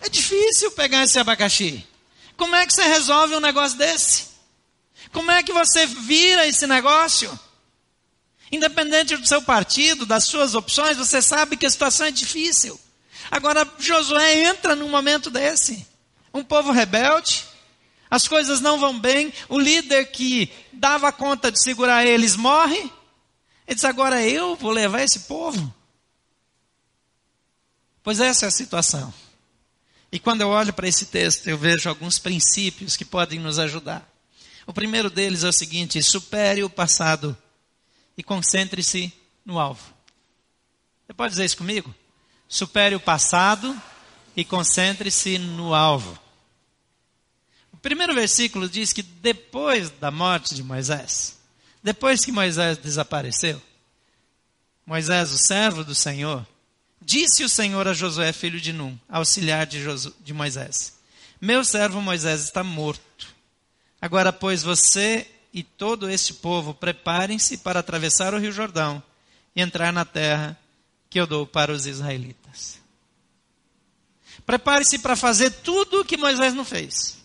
É 0.00 0.08
difícil 0.08 0.70
pegar 0.72 1.04
esse 1.04 1.18
abacaxi. 1.18 1.86
Como 2.38 2.56
é 2.56 2.66
que 2.66 2.72
você 2.72 2.84
resolve 2.84 3.34
um 3.34 3.40
negócio 3.40 3.76
desse? 3.76 4.28
Como 5.12 5.30
é 5.30 5.42
que 5.42 5.52
você 5.52 5.84
vira 5.84 6.46
esse 6.46 6.66
negócio? 6.66 7.38
Independente 8.50 9.14
do 9.14 9.28
seu 9.28 9.42
partido, 9.42 10.06
das 10.06 10.24
suas 10.24 10.54
opções, 10.54 10.96
você 10.96 11.20
sabe 11.20 11.58
que 11.58 11.66
a 11.66 11.70
situação 11.70 12.06
é 12.06 12.10
difícil. 12.10 12.80
Agora, 13.30 13.70
Josué 13.78 14.44
entra 14.44 14.74
num 14.74 14.88
momento 14.88 15.30
desse. 15.30 15.86
Um 16.34 16.42
povo 16.42 16.72
rebelde, 16.72 17.44
as 18.10 18.26
coisas 18.26 18.60
não 18.60 18.78
vão 18.78 18.98
bem, 18.98 19.32
o 19.48 19.58
líder 19.58 20.10
que 20.10 20.52
dava 20.72 21.12
conta 21.12 21.50
de 21.50 21.62
segurar 21.62 22.04
eles 22.04 22.34
morre, 22.34 22.78
ele 23.66 23.74
diz: 23.76 23.84
agora 23.84 24.20
eu 24.26 24.56
vou 24.56 24.72
levar 24.72 25.02
esse 25.02 25.20
povo? 25.20 25.72
Pois 28.02 28.18
essa 28.18 28.46
é 28.46 28.48
a 28.48 28.52
situação. 28.52 29.12
E 30.10 30.18
quando 30.18 30.40
eu 30.40 30.48
olho 30.48 30.72
para 30.72 30.88
esse 30.88 31.06
texto, 31.06 31.46
eu 31.46 31.56
vejo 31.56 31.88
alguns 31.88 32.18
princípios 32.18 32.96
que 32.96 33.04
podem 33.04 33.38
nos 33.38 33.60
ajudar. 33.60 34.08
O 34.66 34.72
primeiro 34.72 35.08
deles 35.08 35.44
é 35.44 35.48
o 35.48 35.52
seguinte: 35.52 36.02
supere 36.02 36.64
o 36.64 36.70
passado 36.70 37.36
e 38.16 38.22
concentre-se 38.22 39.12
no 39.44 39.58
alvo. 39.58 39.94
Você 41.06 41.14
pode 41.14 41.30
dizer 41.30 41.44
isso 41.44 41.56
comigo? 41.56 41.94
Supere 42.52 42.96
o 42.96 43.00
passado 43.00 43.80
e 44.36 44.44
concentre-se 44.44 45.38
no 45.38 45.72
alvo. 45.72 46.18
O 47.72 47.76
primeiro 47.76 48.12
versículo 48.12 48.68
diz 48.68 48.92
que 48.92 49.04
depois 49.04 49.88
da 49.88 50.10
morte 50.10 50.56
de 50.56 50.62
Moisés, 50.64 51.38
depois 51.80 52.24
que 52.24 52.32
Moisés 52.32 52.76
desapareceu, 52.76 53.62
Moisés, 54.84 55.30
o 55.30 55.38
servo 55.38 55.84
do 55.84 55.94
Senhor, 55.94 56.44
disse 57.00 57.44
o 57.44 57.48
Senhor 57.48 57.86
a 57.86 57.94
Josué, 57.94 58.32
filho 58.32 58.60
de 58.60 58.72
Num, 58.72 58.98
auxiliar 59.08 59.64
de, 59.64 59.78
de 60.18 60.34
Moisés: 60.34 60.98
Meu 61.40 61.64
servo 61.64 62.02
Moisés 62.02 62.42
está 62.42 62.64
morto. 62.64 63.28
Agora, 64.02 64.32
pois, 64.32 64.64
você 64.64 65.24
e 65.54 65.62
todo 65.62 66.10
este 66.10 66.34
povo 66.34 66.74
preparem-se 66.74 67.58
para 67.58 67.78
atravessar 67.78 68.34
o 68.34 68.38
rio 68.38 68.50
Jordão 68.50 69.00
e 69.54 69.62
entrar 69.62 69.92
na 69.92 70.04
terra 70.04 70.58
que 71.10 71.18
eu 71.18 71.26
dou 71.26 71.44
para 71.44 71.72
os 71.72 71.86
israelitas. 71.86 72.80
Prepare-se 74.46 75.00
para 75.00 75.16
fazer 75.16 75.50
tudo 75.50 76.00
o 76.00 76.04
que 76.04 76.16
Moisés 76.16 76.54
não 76.54 76.64
fez. 76.64 77.18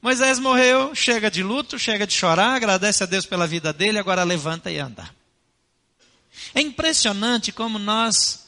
Moisés 0.00 0.38
morreu, 0.38 0.94
chega 0.94 1.28
de 1.28 1.42
luto, 1.42 1.76
chega 1.78 2.06
de 2.06 2.14
chorar, 2.14 2.54
agradece 2.54 3.02
a 3.02 3.06
Deus 3.06 3.26
pela 3.26 3.46
vida 3.46 3.72
dele, 3.72 3.98
agora 3.98 4.22
levanta 4.22 4.70
e 4.70 4.78
anda. 4.78 5.12
É 6.54 6.60
impressionante 6.60 7.50
como 7.50 7.78
nós 7.78 8.46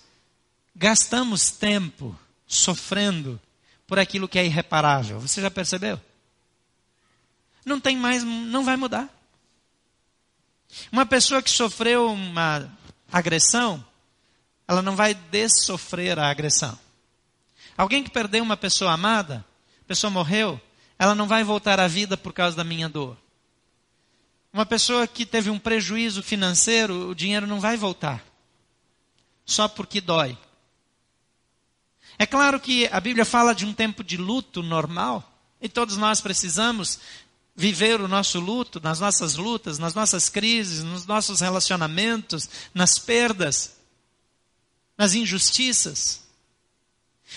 gastamos 0.75 1.51
tempo 1.51 2.17
sofrendo 2.47 3.41
por 3.87 3.99
aquilo 3.99 4.29
que 4.29 4.39
é 4.39 4.47
irreparável. 4.47 5.19
Você 5.19 5.43
já 5.43 5.51
percebeu? 5.51 6.01
Não 7.65 7.81
tem 7.81 7.97
mais, 7.97 8.23
não 8.23 8.65
vai 8.65 8.77
mudar. 8.77 9.09
Uma 10.93 11.05
pessoa 11.05 11.43
que 11.43 11.51
sofreu 11.51 12.13
uma 12.13 12.71
agressão, 13.13 13.85
ela 14.67 14.83
não 14.83 14.95
vai 14.95 15.15
dessofrer 15.15 16.19
a 16.19 16.31
agressão. 16.31 16.79
Alguém 17.77 18.05
que 18.05 18.11
perdeu 18.11 18.43
uma 18.43 18.57
pessoa 18.57 18.93
amada, 18.93 19.45
a 19.83 19.85
pessoa 19.87 20.11
morreu, 20.11 20.61
ela 20.99 21.15
não 21.15 21.27
vai 21.27 21.43
voltar 21.43 21.81
à 21.81 21.89
vida 21.89 22.17
por 22.17 22.33
causa 22.33 22.57
da 22.57 22.65
minha 22.65 22.89
dor. 22.89 23.17
Uma 24.53 24.67
pessoa 24.67 25.07
que 25.07 25.25
teve 25.25 25.49
um 25.49 25.59
prejuízo 25.59 26.23
financeiro, 26.23 27.09
o 27.09 27.15
dinheiro 27.15 27.47
não 27.47 27.61
vai 27.61 27.77
voltar. 27.77 28.23
Só 29.47 29.67
porque 29.67 30.01
dói. 30.01 30.37
É 32.19 32.27
claro 32.27 32.61
que 32.61 32.87
a 32.93 33.01
Bíblia 33.01 33.25
fala 33.25 33.55
de 33.55 33.65
um 33.65 33.73
tempo 33.73 34.05
de 34.05 34.17
luto 34.17 34.63
normal, 34.63 35.27
e 35.61 35.69
todos 35.69 35.97
nós 35.97 36.21
precisamos 36.21 37.01
viver 37.61 38.01
o 38.01 38.09
nosso 38.09 38.41
luto 38.41 38.81
nas 38.83 38.99
nossas 38.99 39.37
lutas, 39.37 39.79
nas 39.79 39.93
nossas 39.93 40.31
crises, 40.31 40.83
nos 40.83 41.05
nossos 41.05 41.41
relacionamentos, 41.43 42.49
nas 42.73 42.99
perdas, 42.99 43.77
nas 44.97 45.13
injustiças. 45.13 46.23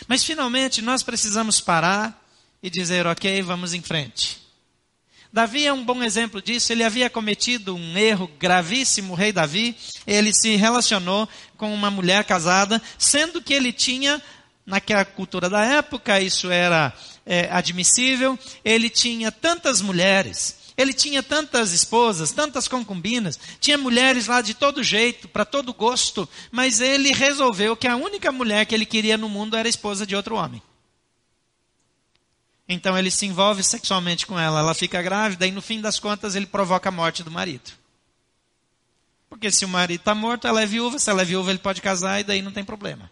Mas 0.08 0.24
finalmente 0.24 0.82
nós 0.82 1.04
precisamos 1.04 1.60
parar 1.60 2.26
e 2.64 2.70
dizer: 2.70 3.06
ok, 3.06 3.42
vamos 3.42 3.74
em 3.74 3.82
frente. 3.82 4.42
Davi 5.32 5.66
é 5.66 5.74
um 5.74 5.84
bom 5.84 6.02
exemplo 6.02 6.42
disso. 6.42 6.72
Ele 6.72 6.86
havia 6.86 7.10
cometido 7.10 7.76
um 7.76 7.98
erro 7.98 8.32
gravíssimo, 8.40 9.12
o 9.12 9.16
rei 9.16 9.34
Davi. 9.34 9.76
Ele 10.08 10.34
se 10.34 10.56
relacionou 10.56 11.28
com 11.58 11.74
uma 11.74 11.92
mulher 11.92 12.24
casada, 12.24 12.82
sendo 12.98 13.42
que 13.42 13.54
ele 13.54 13.74
tinha, 13.74 14.22
naquela 14.66 15.04
cultura 15.04 15.50
da 15.50 15.66
época, 15.66 16.22
isso 16.22 16.50
era 16.50 16.94
é, 17.26 17.50
admissível, 17.52 18.38
ele 18.64 18.90
tinha 18.90 19.32
tantas 19.32 19.82
mulheres. 19.82 20.64
Ele 20.76 20.92
tinha 20.92 21.22
tantas 21.22 21.72
esposas, 21.72 22.32
tantas 22.32 22.68
concubinas, 22.68 23.40
tinha 23.60 23.78
mulheres 23.78 24.26
lá 24.26 24.42
de 24.42 24.56
todo 24.56 24.84
jeito, 24.84 25.28
para 25.28 25.46
todo 25.46 25.74
gosto, 25.74 26.28
mas 26.52 26.82
ele 26.82 27.14
resolveu 27.14 27.76
que 27.78 27.88
a 27.88 27.96
única 27.96 28.32
mulher 28.32 28.66
que 28.66 28.74
ele 28.74 28.86
queria 28.86 29.16
no 29.16 29.30
mundo 29.30 29.56
era 29.56 29.68
a 29.68 29.70
esposa 29.70 30.06
de 30.06 30.16
outro 30.16 30.36
homem. 30.36 30.62
Então 32.68 32.98
ele 32.98 33.12
se 33.12 33.26
envolve 33.26 33.64
sexualmente 33.64 34.26
com 34.26 34.40
ela, 34.40 34.60
ela 34.60 34.74
fica 34.74 35.02
grávida 35.02 35.46
e 35.46 35.52
no 35.52 35.62
fim 35.62 35.80
das 35.80 36.00
contas 36.00 36.34
ele 36.34 36.48
provoca 36.48 36.90
a 36.90 36.92
morte 36.92 37.22
do 37.22 37.30
marido. 37.30 37.72
Porque 39.30 39.52
se 39.52 39.66
o 39.66 39.70
marido 39.70 40.00
está 40.00 40.16
morto, 40.16 40.48
ela 40.48 40.62
é 40.62 40.66
viúva, 40.66 40.98
se 40.98 41.10
ela 41.10 41.22
é 41.22 41.26
viúva 41.26 41.52
ele 41.52 41.60
pode 41.60 41.82
casar 41.82 42.20
e 42.20 42.24
daí 42.24 42.42
não 42.42 42.52
tem 42.52 42.64
problema. 42.64 43.12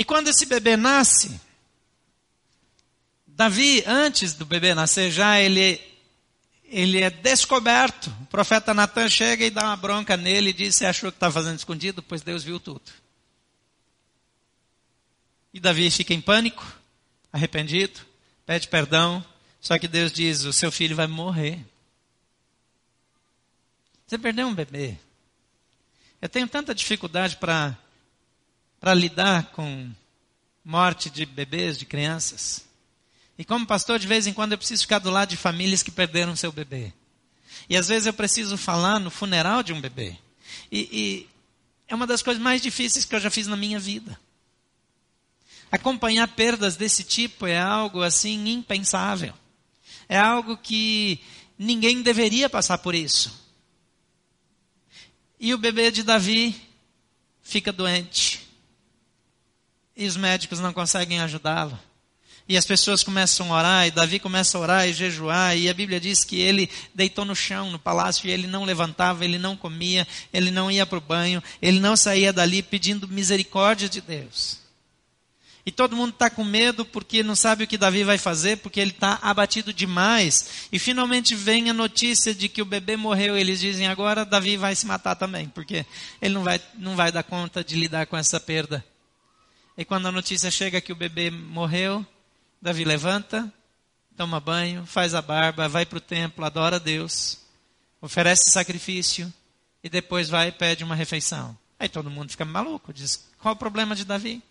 E 0.00 0.04
quando 0.04 0.28
esse 0.28 0.46
bebê 0.46 0.78
nasce, 0.78 1.38
Davi, 3.26 3.84
antes 3.86 4.32
do 4.32 4.46
bebê 4.46 4.74
nascer, 4.74 5.10
já 5.10 5.38
ele, 5.38 5.78
ele 6.64 7.02
é 7.02 7.10
descoberto. 7.10 8.06
O 8.22 8.26
profeta 8.28 8.72
Natan 8.72 9.10
chega 9.10 9.44
e 9.44 9.50
dá 9.50 9.62
uma 9.64 9.76
bronca 9.76 10.16
nele 10.16 10.48
e 10.48 10.52
diz: 10.54 10.74
Você 10.74 10.86
achou 10.86 11.12
que 11.12 11.16
está 11.16 11.30
fazendo 11.30 11.58
escondido? 11.58 12.02
Pois 12.02 12.22
Deus 12.22 12.42
viu 12.42 12.58
tudo. 12.58 12.80
E 15.52 15.60
Davi 15.60 15.90
fica 15.90 16.14
em 16.14 16.20
pânico, 16.22 16.66
arrependido, 17.30 18.00
pede 18.46 18.68
perdão, 18.68 19.22
só 19.60 19.78
que 19.78 19.86
Deus 19.86 20.10
diz: 20.10 20.44
o 20.44 20.52
seu 20.54 20.72
filho 20.72 20.96
vai 20.96 21.08
morrer. 21.08 21.62
Você 24.06 24.16
perdeu 24.16 24.46
um 24.46 24.54
bebê. 24.54 24.96
Eu 26.22 26.28
tenho 26.30 26.48
tanta 26.48 26.74
dificuldade 26.74 27.36
para 28.80 28.94
lidar 28.94 29.52
com 29.52 29.90
morte 30.64 31.10
de 31.10 31.26
bebês, 31.26 31.78
de 31.78 31.84
crianças. 31.84 32.64
E 33.38 33.44
como 33.44 33.66
pastor, 33.66 33.98
de 33.98 34.06
vez 34.06 34.26
em 34.26 34.32
quando 34.32 34.52
eu 34.52 34.58
preciso 34.58 34.82
ficar 34.82 34.98
do 34.98 35.10
lado 35.10 35.28
de 35.28 35.36
famílias 35.36 35.82
que 35.82 35.90
perderam 35.90 36.34
seu 36.34 36.50
bebê. 36.50 36.92
E 37.68 37.76
às 37.76 37.88
vezes 37.88 38.06
eu 38.06 38.12
preciso 38.12 38.56
falar 38.56 38.98
no 38.98 39.10
funeral 39.10 39.62
de 39.62 39.72
um 39.72 39.80
bebê. 39.80 40.16
E, 40.72 40.88
e 40.92 41.28
é 41.88 41.94
uma 41.94 42.06
das 42.06 42.22
coisas 42.22 42.42
mais 42.42 42.62
difíceis 42.62 43.04
que 43.04 43.14
eu 43.14 43.20
já 43.20 43.30
fiz 43.30 43.46
na 43.46 43.56
minha 43.56 43.78
vida. 43.78 44.18
Acompanhar 45.72 46.28
perdas 46.28 46.76
desse 46.76 47.02
tipo 47.02 47.46
é 47.46 47.58
algo 47.58 48.02
assim 48.02 48.48
impensável. 48.48 49.34
É 50.08 50.18
algo 50.18 50.56
que 50.56 51.20
ninguém 51.58 52.02
deveria 52.02 52.50
passar 52.50 52.78
por 52.78 52.94
isso. 52.94 53.40
E 55.38 55.54
o 55.54 55.58
bebê 55.58 55.90
de 55.90 56.02
Davi 56.02 56.54
fica 57.42 57.72
doente. 57.72 58.29
E 60.00 60.06
os 60.06 60.16
médicos 60.16 60.58
não 60.60 60.72
conseguem 60.72 61.20
ajudá-lo. 61.20 61.78
E 62.48 62.56
as 62.56 62.64
pessoas 62.64 63.04
começam 63.04 63.52
a 63.52 63.58
orar, 63.58 63.86
e 63.86 63.90
Davi 63.90 64.18
começa 64.18 64.56
a 64.56 64.60
orar 64.62 64.88
e 64.88 64.94
jejuar, 64.94 65.54
e 65.54 65.68
a 65.68 65.74
Bíblia 65.74 66.00
diz 66.00 66.24
que 66.24 66.40
ele 66.40 66.70
deitou 66.94 67.22
no 67.26 67.36
chão, 67.36 67.70
no 67.70 67.78
palácio, 67.78 68.26
e 68.26 68.30
ele 68.32 68.46
não 68.46 68.64
levantava, 68.64 69.26
ele 69.26 69.38
não 69.38 69.54
comia, 69.54 70.08
ele 70.32 70.50
não 70.50 70.70
ia 70.70 70.86
para 70.86 70.96
o 70.96 71.02
banho, 71.02 71.42
ele 71.60 71.78
não 71.78 71.98
saía 71.98 72.32
dali 72.32 72.62
pedindo 72.62 73.06
misericórdia 73.06 73.90
de 73.90 74.00
Deus. 74.00 74.58
E 75.66 75.70
todo 75.70 75.94
mundo 75.94 76.12
está 76.14 76.30
com 76.30 76.44
medo 76.44 76.82
porque 76.82 77.22
não 77.22 77.36
sabe 77.36 77.64
o 77.64 77.66
que 77.66 77.76
Davi 77.76 78.02
vai 78.02 78.16
fazer, 78.16 78.56
porque 78.56 78.80
ele 78.80 78.92
está 78.92 79.18
abatido 79.20 79.70
demais. 79.70 80.66
E 80.72 80.78
finalmente 80.78 81.34
vem 81.34 81.68
a 81.68 81.74
notícia 81.74 82.34
de 82.34 82.48
que 82.48 82.62
o 82.62 82.64
bebê 82.64 82.96
morreu. 82.96 83.36
Eles 83.36 83.60
dizem 83.60 83.86
agora 83.86 84.24
Davi 84.24 84.56
vai 84.56 84.74
se 84.74 84.86
matar 84.86 85.14
também, 85.14 85.46
porque 85.48 85.84
ele 86.22 86.32
não 86.32 86.42
vai, 86.42 86.58
não 86.78 86.96
vai 86.96 87.12
dar 87.12 87.22
conta 87.22 87.62
de 87.62 87.76
lidar 87.76 88.06
com 88.06 88.16
essa 88.16 88.40
perda. 88.40 88.82
E 89.80 89.84
quando 89.86 90.06
a 90.06 90.12
notícia 90.12 90.50
chega 90.50 90.78
que 90.78 90.92
o 90.92 90.94
bebê 90.94 91.30
morreu, 91.30 92.06
Davi 92.60 92.84
levanta, 92.84 93.50
toma 94.14 94.38
banho, 94.38 94.84
faz 94.84 95.14
a 95.14 95.22
barba, 95.22 95.70
vai 95.70 95.86
para 95.86 95.96
o 95.96 96.02
templo, 96.02 96.44
adora 96.44 96.76
a 96.76 96.78
Deus, 96.78 97.40
oferece 97.98 98.50
sacrifício 98.50 99.32
e 99.82 99.88
depois 99.88 100.28
vai 100.28 100.48
e 100.48 100.52
pede 100.52 100.84
uma 100.84 100.94
refeição. 100.94 101.56
Aí 101.78 101.88
todo 101.88 102.10
mundo 102.10 102.30
fica 102.30 102.44
maluco, 102.44 102.92
diz: 102.92 103.26
qual 103.38 103.54
o 103.54 103.56
problema 103.56 103.96
de 103.96 104.04
Davi? 104.04 104.42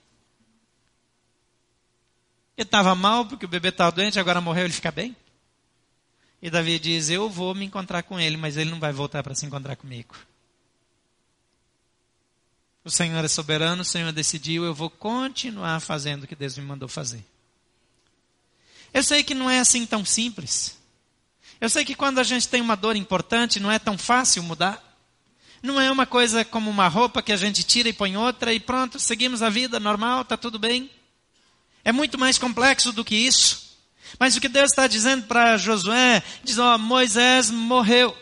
Ele 2.57 2.65
estava 2.65 2.95
mal 2.95 3.23
porque 3.23 3.45
o 3.45 3.49
bebê 3.49 3.69
estava 3.69 3.91
doente, 3.91 4.19
agora 4.19 4.41
morreu, 4.41 4.65
ele 4.65 4.73
fica 4.73 4.91
bem? 4.91 5.15
E 6.41 6.49
Davi 6.49 6.79
diz: 6.79 7.07
Eu 7.07 7.29
vou 7.29 7.53
me 7.53 7.65
encontrar 7.65 8.01
com 8.01 8.19
ele, 8.19 8.35
mas 8.35 8.57
ele 8.57 8.71
não 8.71 8.79
vai 8.79 8.91
voltar 8.91 9.21
para 9.21 9.35
se 9.35 9.45
encontrar 9.45 9.75
comigo. 9.75 10.15
O 12.83 12.89
Senhor 12.89 13.23
é 13.23 13.27
soberano, 13.27 13.81
o 13.81 13.85
Senhor 13.85 14.11
decidiu, 14.11 14.63
eu 14.63 14.73
vou 14.73 14.89
continuar 14.89 15.79
fazendo 15.79 16.23
o 16.23 16.27
que 16.27 16.35
Deus 16.35 16.57
me 16.57 16.63
mandou 16.63 16.87
fazer. 16.87 17.23
Eu 18.93 19.03
sei 19.03 19.23
que 19.23 19.35
não 19.35 19.49
é 19.49 19.59
assim 19.59 19.85
tão 19.85 20.03
simples. 20.05 20.77
Eu 21.59 21.69
sei 21.69 21.83
que 21.83 21.93
quando 21.93 22.19
a 22.19 22.23
gente 22.23 22.47
tem 22.47 22.61
uma 22.61 22.75
dor 22.75 22.95
importante, 22.95 23.59
não 23.59 23.71
é 23.71 23.77
tão 23.77 23.97
fácil 23.97 24.41
mudar. 24.41 24.83
Não 25.61 25.79
é 25.79 25.91
uma 25.91 26.05
coisa 26.05 26.45
como 26.45 26.69
uma 26.69 26.87
roupa 26.87 27.21
que 27.21 27.33
a 27.33 27.37
gente 27.37 27.63
tira 27.63 27.89
e 27.89 27.93
põe 27.93 28.15
outra 28.15 28.53
e 28.53 28.59
pronto, 28.59 28.97
seguimos 28.97 29.41
a 29.41 29.49
vida 29.49 29.77
normal, 29.79 30.21
está 30.21 30.37
tudo 30.37 30.57
bem. 30.57 30.89
É 31.83 31.91
muito 31.91 32.17
mais 32.17 32.37
complexo 32.37 32.93
do 32.93 33.03
que 33.03 33.15
isso. 33.15 33.77
Mas 34.17 34.35
o 34.35 34.41
que 34.41 34.47
Deus 34.47 34.71
está 34.71 34.87
dizendo 34.87 35.27
para 35.27 35.57
Josué, 35.57 36.23
diz, 36.43 36.57
ó, 36.57 36.77
Moisés 36.77 37.51
morreu. 37.51 38.17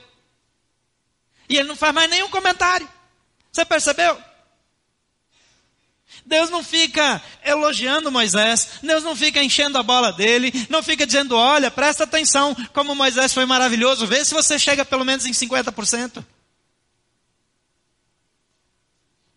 E 1.48 1.58
ele 1.58 1.68
não 1.68 1.76
faz 1.76 1.94
mais 1.94 2.10
nenhum 2.10 2.30
comentário. 2.30 2.90
Você 3.52 3.64
percebeu? 3.64 4.20
Deus 6.28 6.50
não 6.50 6.62
fica 6.62 7.22
elogiando 7.42 8.12
Moisés, 8.12 8.80
Deus 8.84 9.02
não 9.02 9.16
fica 9.16 9.42
enchendo 9.42 9.78
a 9.78 9.84
bola 9.84 10.12
dele, 10.12 10.52
não 10.70 10.84
fica 10.84 11.06
dizendo, 11.06 11.38
olha, 11.38 11.72
presta 11.72 12.04
atenção 12.04 12.54
como 12.74 12.94
Moisés 12.94 13.34
foi 13.34 13.46
maravilhoso, 13.46 14.06
vê 14.06 14.24
se 14.26 14.34
você 14.34 14.60
chega 14.60 14.84
pelo 14.84 15.06
menos 15.06 15.26
em 15.26 15.32
50%. 15.32 16.24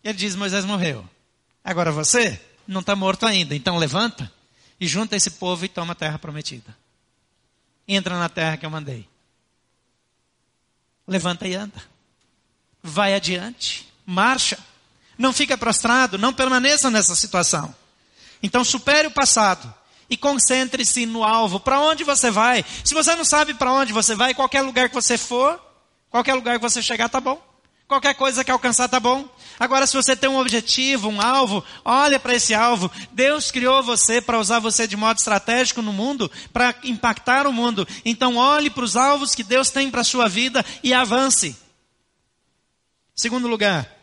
Ele 0.03 0.13
diz, 0.13 0.35
Moisés 0.35 0.65
morreu. 0.65 1.07
Agora 1.63 1.91
você 1.91 2.41
não 2.67 2.81
está 2.81 2.95
morto 2.95 3.25
ainda. 3.25 3.55
Então 3.55 3.77
levanta 3.77 4.31
e 4.79 4.87
junta 4.87 5.15
esse 5.15 5.31
povo 5.31 5.63
e 5.63 5.69
toma 5.69 5.93
a 5.93 5.95
terra 5.95 6.19
prometida. 6.19 6.75
Entra 7.87 8.17
na 8.19 8.27
terra 8.27 8.57
que 8.57 8.65
eu 8.65 8.69
mandei. 8.69 9.07
Levanta 11.07 11.47
e 11.47 11.55
anda. 11.55 11.81
Vai 12.83 13.13
adiante. 13.13 13.87
Marcha. 14.05 14.57
Não 15.21 15.31
fica 15.31 15.55
prostrado. 15.55 16.17
Não 16.17 16.33
permaneça 16.33 16.89
nessa 16.89 17.15
situação. 17.15 17.73
Então 18.41 18.63
supere 18.63 19.07
o 19.07 19.11
passado 19.11 19.71
e 20.09 20.17
concentre-se 20.17 21.05
no 21.05 21.23
alvo. 21.23 21.59
Para 21.59 21.79
onde 21.79 22.03
você 22.03 22.31
vai? 22.31 22.65
Se 22.83 22.95
você 22.95 23.15
não 23.15 23.23
sabe 23.23 23.53
para 23.53 23.71
onde 23.71 23.93
você 23.93 24.15
vai, 24.15 24.33
qualquer 24.33 24.61
lugar 24.61 24.89
que 24.89 24.95
você 24.95 25.17
for, 25.17 25.61
qualquer 26.09 26.33
lugar 26.33 26.57
que 26.57 26.61
você 26.61 26.81
chegar, 26.81 27.07
tá 27.07 27.21
bom. 27.21 27.39
Qualquer 27.87 28.15
coisa 28.15 28.43
que 28.43 28.49
alcançar 28.49 28.89
tá 28.89 28.99
bom. 28.99 29.29
Agora, 29.59 29.85
se 29.85 29.95
você 29.95 30.15
tem 30.15 30.29
um 30.29 30.39
objetivo, 30.39 31.07
um 31.07 31.21
alvo, 31.21 31.63
olha 31.85 32.19
para 32.19 32.33
esse 32.33 32.53
alvo. 32.53 32.89
Deus 33.11 33.51
criou 33.51 33.83
você 33.83 34.19
para 34.19 34.39
usar 34.39 34.59
você 34.59 34.87
de 34.87 34.97
modo 34.97 35.17
estratégico 35.17 35.81
no 35.81 35.93
mundo, 35.93 36.31
para 36.51 36.73
impactar 36.83 37.45
o 37.45 37.53
mundo. 37.53 37.87
Então, 38.03 38.37
olhe 38.37 38.69
para 38.69 38.83
os 38.83 38.95
alvos 38.95 39.35
que 39.35 39.43
Deus 39.43 39.69
tem 39.69 39.91
para 39.91 40.01
a 40.01 40.05
sua 40.05 40.27
vida 40.27 40.65
e 40.81 40.93
avance. 40.93 41.55
Segundo 43.13 43.47
lugar, 43.47 44.00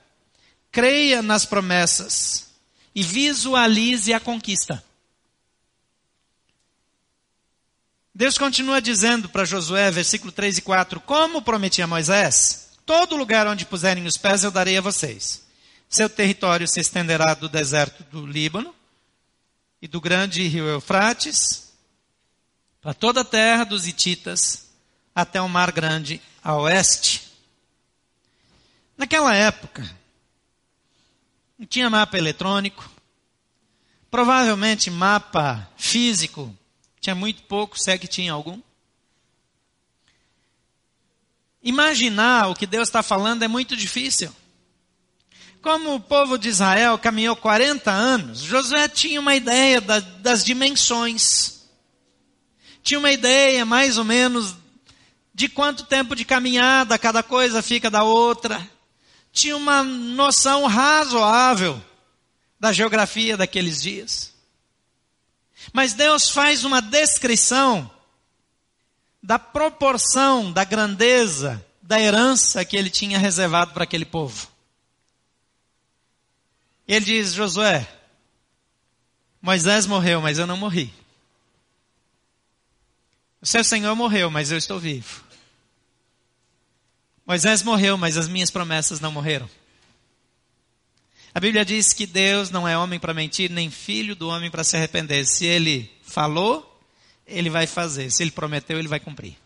creia 0.70 1.22
nas 1.22 1.44
promessas 1.44 2.48
e 2.94 3.02
visualize 3.02 4.12
a 4.12 4.20
conquista. 4.20 4.82
Deus 8.14 8.36
continua 8.36 8.80
dizendo 8.80 9.28
para 9.28 9.44
Josué, 9.44 9.90
versículo 9.90 10.32
3 10.32 10.58
e 10.58 10.62
4, 10.62 11.00
como 11.00 11.42
prometia 11.42 11.84
a 11.84 11.88
Moisés, 11.88 12.68
Todo 12.88 13.16
lugar 13.16 13.46
onde 13.46 13.66
puserem 13.66 14.06
os 14.06 14.16
pés 14.16 14.44
eu 14.44 14.50
darei 14.50 14.78
a 14.78 14.80
vocês. 14.80 15.42
Seu 15.90 16.08
território 16.08 16.66
se 16.66 16.80
estenderá 16.80 17.34
do 17.34 17.46
deserto 17.46 18.02
do 18.04 18.26
Líbano 18.26 18.74
e 19.82 19.86
do 19.86 20.00
grande 20.00 20.48
rio 20.48 20.66
Eufrates 20.66 21.70
para 22.80 22.94
toda 22.94 23.20
a 23.20 23.24
terra 23.26 23.64
dos 23.64 23.86
Hititas 23.86 24.70
até 25.14 25.38
o 25.38 25.50
Mar 25.50 25.70
Grande 25.70 26.18
a 26.42 26.56
oeste. 26.56 27.30
Naquela 28.96 29.34
época, 29.34 29.86
não 31.58 31.66
tinha 31.66 31.90
mapa 31.90 32.16
eletrônico, 32.16 32.88
provavelmente 34.10 34.90
mapa 34.90 35.68
físico, 35.76 36.56
tinha 37.00 37.14
muito 37.14 37.42
pouco, 37.42 37.78
se 37.78 37.90
é 37.90 37.98
que 37.98 38.06
tinha 38.06 38.32
algum. 38.32 38.60
Imaginar 41.62 42.48
o 42.48 42.54
que 42.54 42.66
Deus 42.66 42.88
está 42.88 43.02
falando 43.02 43.42
é 43.42 43.48
muito 43.48 43.76
difícil. 43.76 44.34
como 45.60 45.94
o 45.94 46.00
povo 46.00 46.38
de 46.38 46.48
Israel 46.48 46.96
caminhou 46.96 47.34
40 47.34 47.90
anos, 47.90 48.40
Josué 48.40 48.88
tinha 48.88 49.20
uma 49.20 49.34
ideia 49.34 49.80
da, 49.80 49.98
das 49.98 50.44
dimensões. 50.44 51.68
Tinha 52.82 52.98
uma 52.98 53.10
ideia, 53.10 53.66
mais 53.66 53.98
ou 53.98 54.04
menos, 54.04 54.54
de 55.34 55.48
quanto 55.48 55.84
tempo 55.84 56.14
de 56.14 56.24
caminhada 56.24 56.96
cada 56.96 57.22
coisa 57.22 57.60
fica 57.60 57.90
da 57.90 58.04
outra. 58.04 58.64
Tinha 59.38 59.56
uma 59.56 59.84
noção 59.84 60.66
razoável 60.66 61.80
da 62.58 62.72
geografia 62.72 63.36
daqueles 63.36 63.80
dias. 63.80 64.34
Mas 65.72 65.92
Deus 65.94 66.28
faz 66.28 66.64
uma 66.64 66.82
descrição 66.82 67.88
da 69.22 69.38
proporção, 69.38 70.50
da 70.50 70.64
grandeza, 70.64 71.64
da 71.80 72.00
herança 72.00 72.64
que 72.64 72.76
ele 72.76 72.90
tinha 72.90 73.16
reservado 73.16 73.72
para 73.72 73.84
aquele 73.84 74.04
povo. 74.04 74.48
Ele 76.88 77.04
diz: 77.04 77.32
Josué, 77.32 77.86
Moisés 79.40 79.86
morreu, 79.86 80.20
mas 80.20 80.40
eu 80.40 80.48
não 80.48 80.56
morri. 80.56 80.92
O 83.40 83.46
seu 83.46 83.62
Senhor 83.62 83.94
morreu, 83.94 84.32
mas 84.32 84.50
eu 84.50 84.58
estou 84.58 84.80
vivo. 84.80 85.27
Moisés 87.28 87.62
morreu, 87.62 87.98
mas 87.98 88.16
as 88.16 88.26
minhas 88.26 88.50
promessas 88.50 89.00
não 89.00 89.12
morreram. 89.12 89.50
A 91.34 91.38
Bíblia 91.38 91.62
diz 91.62 91.92
que 91.92 92.06
Deus 92.06 92.48
não 92.48 92.66
é 92.66 92.76
homem 92.76 92.98
para 92.98 93.12
mentir, 93.12 93.50
nem 93.50 93.70
filho 93.70 94.16
do 94.16 94.30
homem 94.30 94.50
para 94.50 94.64
se 94.64 94.78
arrepender. 94.78 95.26
Se 95.26 95.44
ele 95.44 95.94
falou, 96.02 96.82
ele 97.26 97.50
vai 97.50 97.66
fazer. 97.66 98.10
Se 98.10 98.22
ele 98.22 98.30
prometeu, 98.30 98.78
ele 98.78 98.88
vai 98.88 98.98
cumprir. 98.98 99.36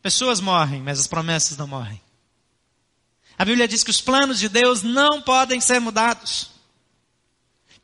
Pessoas 0.00 0.40
morrem, 0.40 0.80
mas 0.80 0.98
as 0.98 1.06
promessas 1.06 1.58
não 1.58 1.66
morrem. 1.66 2.00
A 3.36 3.44
Bíblia 3.44 3.68
diz 3.68 3.84
que 3.84 3.90
os 3.90 4.00
planos 4.00 4.38
de 4.38 4.48
Deus 4.48 4.82
não 4.82 5.20
podem 5.20 5.60
ser 5.60 5.80
mudados. 5.80 6.53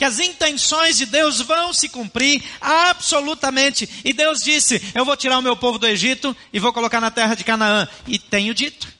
Que 0.00 0.04
as 0.06 0.18
intenções 0.18 0.96
de 0.96 1.04
Deus 1.04 1.42
vão 1.42 1.74
se 1.74 1.86
cumprir 1.86 2.42
absolutamente. 2.58 3.86
E 4.02 4.14
Deus 4.14 4.40
disse: 4.42 4.80
Eu 4.94 5.04
vou 5.04 5.14
tirar 5.14 5.36
o 5.36 5.42
meu 5.42 5.54
povo 5.54 5.78
do 5.78 5.86
Egito 5.86 6.34
e 6.50 6.58
vou 6.58 6.72
colocar 6.72 7.02
na 7.02 7.10
terra 7.10 7.34
de 7.34 7.44
Canaã. 7.44 7.86
E 8.06 8.18
tenho 8.18 8.54
dito. 8.54 8.90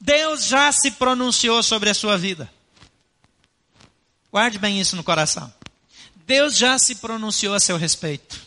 Deus 0.00 0.46
já 0.46 0.72
se 0.72 0.92
pronunciou 0.92 1.62
sobre 1.62 1.90
a 1.90 1.94
sua 1.94 2.16
vida. 2.16 2.50
Guarde 4.30 4.58
bem 4.58 4.80
isso 4.80 4.96
no 4.96 5.04
coração. 5.04 5.52
Deus 6.24 6.56
já 6.56 6.78
se 6.78 6.94
pronunciou 6.94 7.54
a 7.54 7.60
seu 7.60 7.76
respeito. 7.76 8.40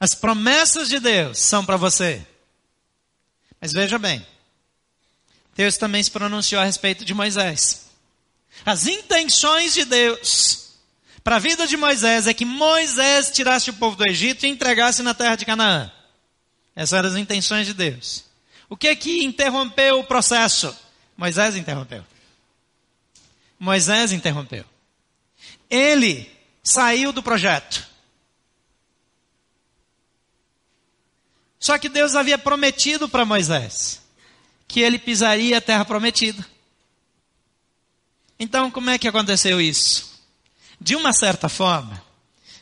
As 0.00 0.12
promessas 0.12 0.88
de 0.88 0.98
Deus 0.98 1.38
são 1.38 1.64
para 1.64 1.76
você. 1.76 2.26
Mas 3.60 3.72
veja 3.72 3.96
bem, 3.96 4.26
Deus 5.54 5.76
também 5.76 6.02
se 6.02 6.10
pronunciou 6.10 6.60
a 6.60 6.64
respeito 6.64 7.04
de 7.04 7.14
Moisés. 7.14 7.83
As 8.64 8.86
intenções 8.86 9.74
de 9.74 9.84
Deus 9.84 10.64
para 11.22 11.36
a 11.36 11.38
vida 11.38 11.66
de 11.66 11.76
Moisés 11.76 12.26
é 12.26 12.34
que 12.34 12.44
Moisés 12.44 13.30
tirasse 13.30 13.70
o 13.70 13.74
povo 13.74 13.96
do 13.96 14.06
Egito 14.06 14.44
e 14.44 14.48
entregasse 14.50 15.02
na 15.02 15.14
terra 15.14 15.36
de 15.36 15.46
Canaã. 15.46 15.90
Essas 16.76 16.98
eram 16.98 17.08
as 17.08 17.16
intenções 17.16 17.66
de 17.66 17.72
Deus. 17.72 18.24
O 18.68 18.76
que 18.76 18.88
é 18.88 18.94
que 18.94 19.24
interrompeu 19.24 20.00
o 20.00 20.04
processo? 20.04 20.76
Moisés 21.16 21.56
interrompeu. 21.56 22.04
Moisés 23.58 24.12
interrompeu. 24.12 24.64
Ele 25.70 26.30
saiu 26.62 27.12
do 27.12 27.22
projeto. 27.22 27.86
Só 31.58 31.78
que 31.78 31.88
Deus 31.88 32.14
havia 32.14 32.36
prometido 32.36 33.08
para 33.08 33.24
Moisés 33.24 34.02
que 34.68 34.80
ele 34.80 34.98
pisaria 34.98 35.58
a 35.58 35.60
terra 35.60 35.84
prometida. 35.84 36.44
Então, 38.38 38.70
como 38.70 38.90
é 38.90 38.98
que 38.98 39.08
aconteceu 39.08 39.60
isso? 39.60 40.22
De 40.80 40.96
uma 40.96 41.12
certa 41.12 41.48
forma, 41.48 42.02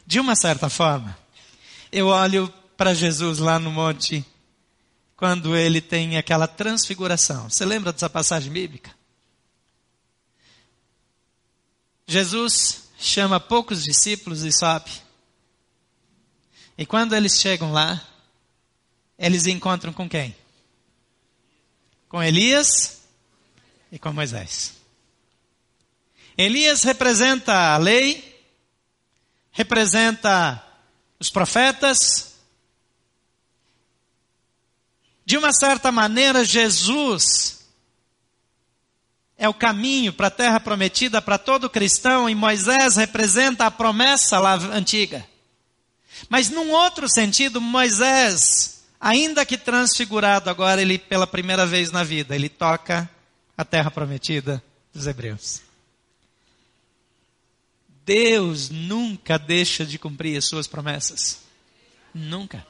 de 0.06 0.20
uma 0.20 0.37
certa 0.37 0.68
forma, 0.68 1.16
eu 1.90 2.08
olho 2.08 2.52
para 2.76 2.94
Jesus 2.94 3.38
lá 3.38 3.58
no 3.58 3.70
monte, 3.70 4.24
quando 5.16 5.56
ele 5.56 5.80
tem 5.80 6.16
aquela 6.16 6.48
transfiguração. 6.48 7.48
Você 7.48 7.64
lembra 7.64 7.92
dessa 7.92 8.11
passagem 8.11 8.52
bíblica? 8.52 8.92
Jesus 12.06 12.88
chama 12.98 13.40
poucos 13.40 13.85
discípulos 13.85 14.42
e 14.42 14.52
sobe. 14.52 14.90
E 16.76 16.85
quando 16.85 17.14
eles 17.14 17.40
chegam 17.40 17.72
lá, 17.72 18.02
eles 19.18 19.46
encontram 19.46 19.92
com 19.92 20.08
quem? 20.08 20.35
Com 22.08 22.22
Elias 22.22 23.02
e 23.90 23.98
com 23.98 24.12
Moisés. 24.12 24.81
Elias 26.36 26.82
representa 26.82 27.74
a 27.74 27.76
lei, 27.76 28.42
representa 29.50 30.62
os 31.18 31.30
profetas. 31.30 32.34
De 35.24 35.36
uma 35.36 35.52
certa 35.52 35.92
maneira, 35.92 36.44
Jesus 36.44 37.66
é 39.36 39.48
o 39.48 39.54
caminho 39.54 40.12
para 40.12 40.28
a 40.28 40.30
terra 40.30 40.60
prometida 40.60 41.20
para 41.20 41.38
todo 41.38 41.70
cristão 41.70 42.28
e 42.28 42.34
Moisés 42.34 42.96
representa 42.96 43.66
a 43.66 43.70
promessa 43.70 44.38
lá 44.38 44.54
antiga. 44.54 45.26
Mas 46.28 46.48
num 46.48 46.70
outro 46.70 47.08
sentido, 47.08 47.60
Moisés 47.60 48.72
ainda 49.02 49.44
que 49.44 49.58
transfigurado 49.58 50.48
agora 50.48 50.80
ele 50.80 50.96
pela 50.96 51.26
primeira 51.26 51.66
vez 51.66 51.90
na 51.90 52.04
vida, 52.04 52.36
ele 52.36 52.48
toca 52.48 53.10
a 53.58 53.64
terra 53.64 53.90
prometida 53.90 54.62
dos 54.94 55.08
hebreus. 55.08 55.60
Deus 58.04 58.70
nunca 58.70 59.38
deixa 59.38 59.84
de 59.86 59.98
cumprir 59.98 60.36
as 60.36 60.46
suas 60.46 60.66
promessas. 60.66 61.42
Nunca. 62.12 62.66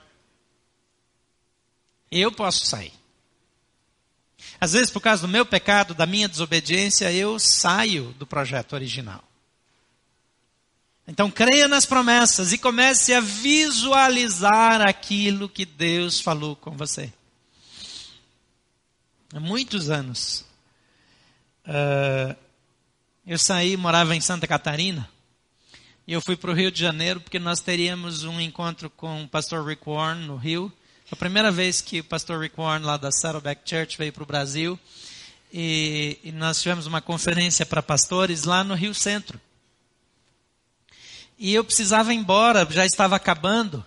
Eu 2.10 2.30
posso 2.30 2.66
sair. 2.66 2.92
Às 4.60 4.72
vezes, 4.72 4.90
por 4.90 5.00
causa 5.00 5.22
do 5.22 5.28
meu 5.28 5.46
pecado, 5.46 5.94
da 5.94 6.06
minha 6.06 6.28
desobediência, 6.28 7.12
eu 7.12 7.38
saio 7.38 8.14
do 8.18 8.26
projeto 8.26 8.74
original. 8.74 9.24
Então 11.06 11.30
creia 11.30 11.66
nas 11.66 11.84
promessas 11.84 12.52
e 12.52 12.58
comece 12.58 13.12
a 13.12 13.20
visualizar 13.20 14.82
aquilo 14.82 15.48
que 15.48 15.64
Deus 15.64 16.20
falou 16.20 16.54
com 16.54 16.70
você. 16.72 17.12
Há 19.34 19.40
muitos 19.40 19.90
anos, 19.90 20.44
uh, 21.66 22.36
eu 23.26 23.38
saí, 23.38 23.76
morava 23.76 24.14
em 24.14 24.20
Santa 24.20 24.46
Catarina, 24.46 25.08
e 26.06 26.12
eu 26.12 26.20
fui 26.20 26.36
para 26.36 26.50
o 26.50 26.54
Rio 26.54 26.70
de 26.70 26.80
Janeiro 26.80 27.20
porque 27.20 27.38
nós 27.38 27.60
teríamos 27.60 28.24
um 28.24 28.40
encontro 28.40 28.90
com 28.90 29.22
o 29.22 29.28
pastor 29.28 29.64
Rick 29.64 29.82
Warren 29.86 30.26
no 30.26 30.36
Rio. 30.36 30.72
Foi 31.06 31.14
a 31.14 31.16
primeira 31.16 31.52
vez 31.52 31.80
que 31.80 32.00
o 32.00 32.04
pastor 32.04 32.40
Rick 32.40 32.56
Warren, 32.56 32.84
lá 32.84 32.96
da 32.96 33.12
Saddleback 33.12 33.62
Church, 33.64 33.96
veio 33.96 34.12
para 34.12 34.22
o 34.24 34.26
Brasil. 34.26 34.78
E, 35.52 36.18
e 36.24 36.32
nós 36.32 36.60
tivemos 36.60 36.86
uma 36.86 37.00
conferência 37.00 37.64
para 37.64 37.80
pastores 37.82 38.42
lá 38.42 38.64
no 38.64 38.74
Rio 38.74 38.92
Centro. 38.92 39.40
E 41.38 41.54
eu 41.54 41.62
precisava 41.62 42.12
ir 42.12 42.16
embora, 42.16 42.66
já 42.68 42.84
estava 42.84 43.14
acabando. 43.14 43.84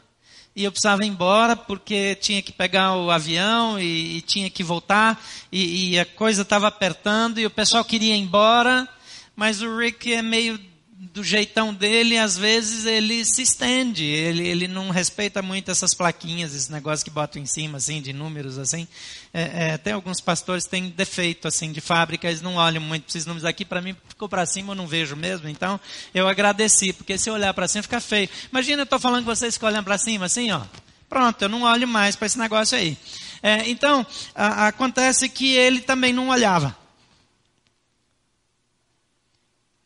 E 0.55 0.63
eu 0.63 0.71
precisava 0.71 1.03
ir 1.03 1.09
embora 1.09 1.53
porque 1.53 2.15
tinha 2.15 2.41
que 2.41 2.53
pegar 2.53 2.95
o 2.95 3.11
avião 3.11 3.77
e, 3.77 4.17
e 4.17 4.21
tinha 4.21 4.49
que 4.49 4.63
voltar. 4.63 5.21
E, 5.51 5.91
e 5.91 5.99
a 5.99 6.05
coisa 6.05 6.43
estava 6.43 6.67
apertando 6.67 7.39
e 7.39 7.45
o 7.45 7.51
pessoal 7.51 7.83
queria 7.83 8.15
ir 8.15 8.19
embora. 8.19 8.87
Mas 9.35 9.61
o 9.61 9.77
Rick 9.77 10.13
é 10.13 10.21
meio 10.21 10.57
do 10.97 11.21
jeitão 11.21 11.73
dele, 11.73 12.17
às 12.17 12.37
vezes 12.37 12.85
ele 12.85 13.25
se 13.25 13.41
estende, 13.41 14.05
ele, 14.05 14.47
ele 14.47 14.65
não 14.65 14.89
respeita 14.89 15.41
muito 15.41 15.69
essas 15.69 15.93
plaquinhas, 15.93 16.55
esse 16.55 16.71
negócio 16.71 17.03
que 17.03 17.11
botam 17.11 17.41
em 17.41 17.45
cima, 17.45 17.77
assim, 17.77 18.01
de 18.01 18.13
números, 18.13 18.57
assim. 18.57 18.87
É, 19.33 19.71
é, 19.71 19.77
tem 19.77 19.91
alguns 19.91 20.21
pastores 20.21 20.65
têm 20.65 20.87
defeito, 20.89 21.49
assim, 21.49 21.73
de 21.73 21.81
fábrica, 21.81 22.29
eles 22.29 22.41
não 22.41 22.55
olham 22.55 22.81
muito 22.81 23.03
para 23.03 23.09
esses 23.09 23.25
números 23.25 23.43
aqui, 23.43 23.65
para 23.65 23.81
mim 23.81 23.93
ficou 24.07 24.29
para 24.29 24.45
cima, 24.45 24.71
eu 24.71 24.75
não 24.75 24.87
vejo 24.87 25.17
mesmo, 25.17 25.49
então 25.49 25.77
eu 26.13 26.29
agradeci, 26.29 26.93
porque 26.93 27.17
se 27.17 27.29
eu 27.29 27.33
olhar 27.33 27.53
para 27.53 27.67
cima 27.67 27.83
fica 27.83 27.99
feio. 27.99 28.29
Imagina, 28.49 28.81
eu 28.81 28.85
estou 28.85 28.99
falando 28.99 29.25
com 29.25 29.35
vocês 29.35 29.57
que 29.57 29.65
olham 29.65 29.83
para 29.83 29.97
cima, 29.97 30.27
assim, 30.27 30.49
ó. 30.51 30.61
Pronto, 31.09 31.41
eu 31.41 31.49
não 31.49 31.63
olho 31.63 31.87
mais 31.87 32.15
para 32.15 32.25
esse 32.25 32.39
negócio 32.39 32.77
aí. 32.77 32.97
É, 33.43 33.69
então, 33.69 34.05
a, 34.33 34.67
acontece 34.67 35.27
que 35.27 35.53
ele 35.55 35.81
também 35.81 36.13
não 36.13 36.29
olhava. 36.29 36.84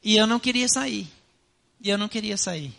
E 0.04 0.16
eu 0.16 0.26
não 0.26 0.40
queria 0.40 0.68
sair. 0.68 1.08
E 1.82 1.90
eu 1.90 1.98
não 1.98 2.08
queria 2.08 2.38
sair. 2.38 2.74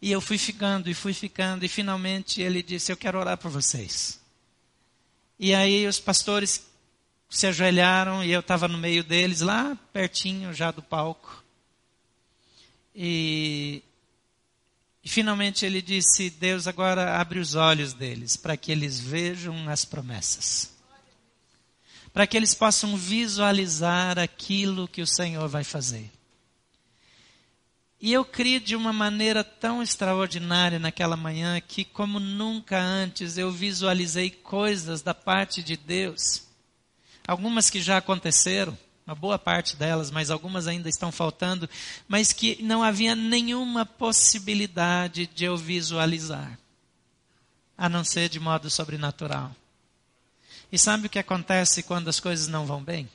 E 0.00 0.10
eu 0.10 0.20
fui 0.20 0.36
ficando 0.36 0.90
e 0.90 0.94
fui 0.94 1.14
ficando, 1.14 1.64
e 1.64 1.68
finalmente 1.68 2.42
ele 2.42 2.62
disse: 2.62 2.90
Eu 2.90 2.96
quero 2.96 3.18
orar 3.18 3.38
por 3.38 3.50
vocês. 3.50 4.20
E 5.38 5.54
aí 5.54 5.86
os 5.86 6.00
pastores 6.00 6.66
se 7.30 7.46
ajoelharam 7.46 8.22
e 8.22 8.30
eu 8.30 8.40
estava 8.40 8.68
no 8.68 8.76
meio 8.76 9.02
deles, 9.02 9.40
lá 9.40 9.76
pertinho 9.92 10.52
já 10.52 10.70
do 10.70 10.82
palco. 10.82 11.42
E 12.94 13.82
E 15.04 15.08
finalmente 15.08 15.64
ele 15.64 15.80
disse: 15.80 16.30
Deus 16.30 16.66
agora 16.66 17.18
abre 17.20 17.38
os 17.38 17.54
olhos 17.54 17.92
deles 17.92 18.36
para 18.36 18.56
que 18.56 18.70
eles 18.70 19.00
vejam 19.00 19.68
as 19.68 19.84
promessas. 19.84 20.70
Para 22.12 22.26
que 22.26 22.36
eles 22.36 22.54
possam 22.54 22.96
visualizar 22.96 24.18
aquilo 24.18 24.86
que 24.86 25.00
o 25.00 25.06
Senhor 25.06 25.48
vai 25.48 25.64
fazer. 25.64 26.10
E 28.02 28.12
eu 28.12 28.24
criei 28.24 28.58
de 28.58 28.74
uma 28.74 28.92
maneira 28.92 29.44
tão 29.44 29.80
extraordinária 29.80 30.76
naquela 30.76 31.16
manhã 31.16 31.60
que, 31.60 31.84
como 31.84 32.18
nunca 32.18 32.76
antes, 32.76 33.38
eu 33.38 33.48
visualizei 33.52 34.28
coisas 34.28 35.02
da 35.02 35.14
parte 35.14 35.62
de 35.62 35.76
Deus. 35.76 36.42
Algumas 37.24 37.70
que 37.70 37.80
já 37.80 37.98
aconteceram, 37.98 38.76
uma 39.06 39.14
boa 39.14 39.38
parte 39.38 39.76
delas, 39.76 40.10
mas 40.10 40.30
algumas 40.30 40.66
ainda 40.66 40.88
estão 40.88 41.12
faltando, 41.12 41.70
mas 42.08 42.32
que 42.32 42.60
não 42.60 42.82
havia 42.82 43.14
nenhuma 43.14 43.86
possibilidade 43.86 45.28
de 45.28 45.44
eu 45.44 45.56
visualizar, 45.56 46.58
a 47.78 47.88
não 47.88 48.02
ser 48.02 48.28
de 48.28 48.40
modo 48.40 48.68
sobrenatural. 48.68 49.54
E 50.72 50.78
sabe 50.78 51.06
o 51.06 51.10
que 51.10 51.20
acontece 51.20 51.84
quando 51.84 52.08
as 52.08 52.18
coisas 52.18 52.48
não 52.48 52.66
vão 52.66 52.82
bem? 52.82 53.08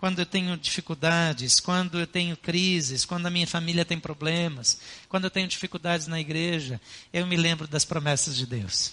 Quando 0.00 0.20
eu 0.20 0.24
tenho 0.24 0.56
dificuldades, 0.56 1.60
quando 1.60 2.00
eu 2.00 2.06
tenho 2.06 2.34
crises, 2.34 3.04
quando 3.04 3.26
a 3.26 3.30
minha 3.30 3.46
família 3.46 3.84
tem 3.84 4.00
problemas, 4.00 4.80
quando 5.10 5.24
eu 5.24 5.30
tenho 5.30 5.46
dificuldades 5.46 6.06
na 6.06 6.18
igreja, 6.18 6.80
eu 7.12 7.26
me 7.26 7.36
lembro 7.36 7.68
das 7.68 7.84
promessas 7.84 8.34
de 8.34 8.46
Deus. 8.46 8.92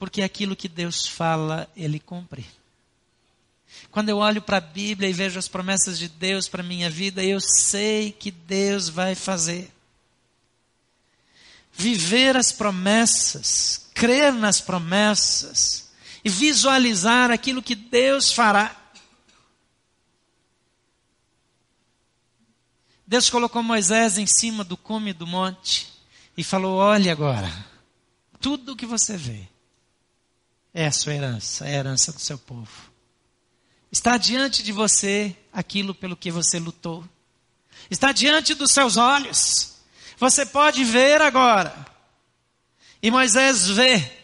Porque 0.00 0.20
aquilo 0.20 0.56
que 0.56 0.68
Deus 0.68 1.06
fala, 1.06 1.70
Ele 1.76 2.00
cumpre. 2.00 2.44
Quando 3.92 4.08
eu 4.08 4.16
olho 4.16 4.42
para 4.42 4.56
a 4.56 4.60
Bíblia 4.60 5.08
e 5.08 5.12
vejo 5.12 5.38
as 5.38 5.46
promessas 5.46 5.96
de 5.96 6.08
Deus 6.08 6.48
para 6.48 6.60
a 6.60 6.66
minha 6.66 6.90
vida, 6.90 7.22
eu 7.22 7.38
sei 7.40 8.10
que 8.10 8.32
Deus 8.32 8.88
vai 8.88 9.14
fazer. 9.14 9.72
Viver 11.72 12.36
as 12.36 12.50
promessas, 12.50 13.88
crer 13.94 14.32
nas 14.32 14.60
promessas 14.60 15.91
e 16.24 16.30
visualizar 16.30 17.30
aquilo 17.30 17.62
que 17.62 17.74
Deus 17.74 18.32
fará. 18.32 18.76
Deus 23.06 23.28
colocou 23.28 23.62
Moisés 23.62 24.16
em 24.16 24.26
cima 24.26 24.64
do 24.64 24.76
cume 24.76 25.12
do 25.12 25.26
monte 25.26 25.92
e 26.36 26.42
falou: 26.42 26.76
Olhe 26.76 27.10
agora, 27.10 27.50
tudo 28.40 28.72
o 28.72 28.76
que 28.76 28.86
você 28.86 29.16
vê 29.16 29.48
é 30.72 30.86
a 30.86 30.92
sua 30.92 31.14
herança, 31.14 31.66
é 31.66 31.74
a 31.74 31.78
herança 31.78 32.12
do 32.12 32.20
seu 32.20 32.38
povo. 32.38 32.90
Está 33.90 34.16
diante 34.16 34.62
de 34.62 34.72
você 34.72 35.36
aquilo 35.52 35.94
pelo 35.94 36.16
que 36.16 36.30
você 36.30 36.58
lutou. 36.58 37.04
Está 37.90 38.12
diante 38.12 38.54
dos 38.54 38.70
seus 38.70 38.96
olhos. 38.96 39.76
Você 40.16 40.46
pode 40.46 40.82
ver 40.82 41.20
agora. 41.20 41.74
E 43.02 43.10
Moisés 43.10 43.68
vê 43.68 44.21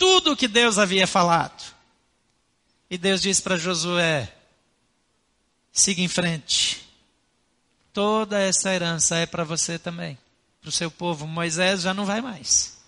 tudo 0.00 0.32
o 0.32 0.36
que 0.36 0.48
Deus 0.48 0.78
havia 0.78 1.06
falado. 1.06 1.62
E 2.88 2.96
Deus 2.96 3.20
disse 3.20 3.42
para 3.42 3.58
Josué: 3.58 4.34
siga 5.70 6.00
em 6.00 6.08
frente. 6.08 6.88
Toda 7.92 8.40
essa 8.40 8.72
herança 8.72 9.16
é 9.16 9.26
para 9.26 9.44
você 9.44 9.78
também, 9.78 10.16
para 10.58 10.70
o 10.70 10.72
seu 10.72 10.90
povo. 10.90 11.26
Moisés 11.26 11.82
já 11.82 11.92
não 11.92 12.06
vai 12.06 12.22
mais. 12.22 12.78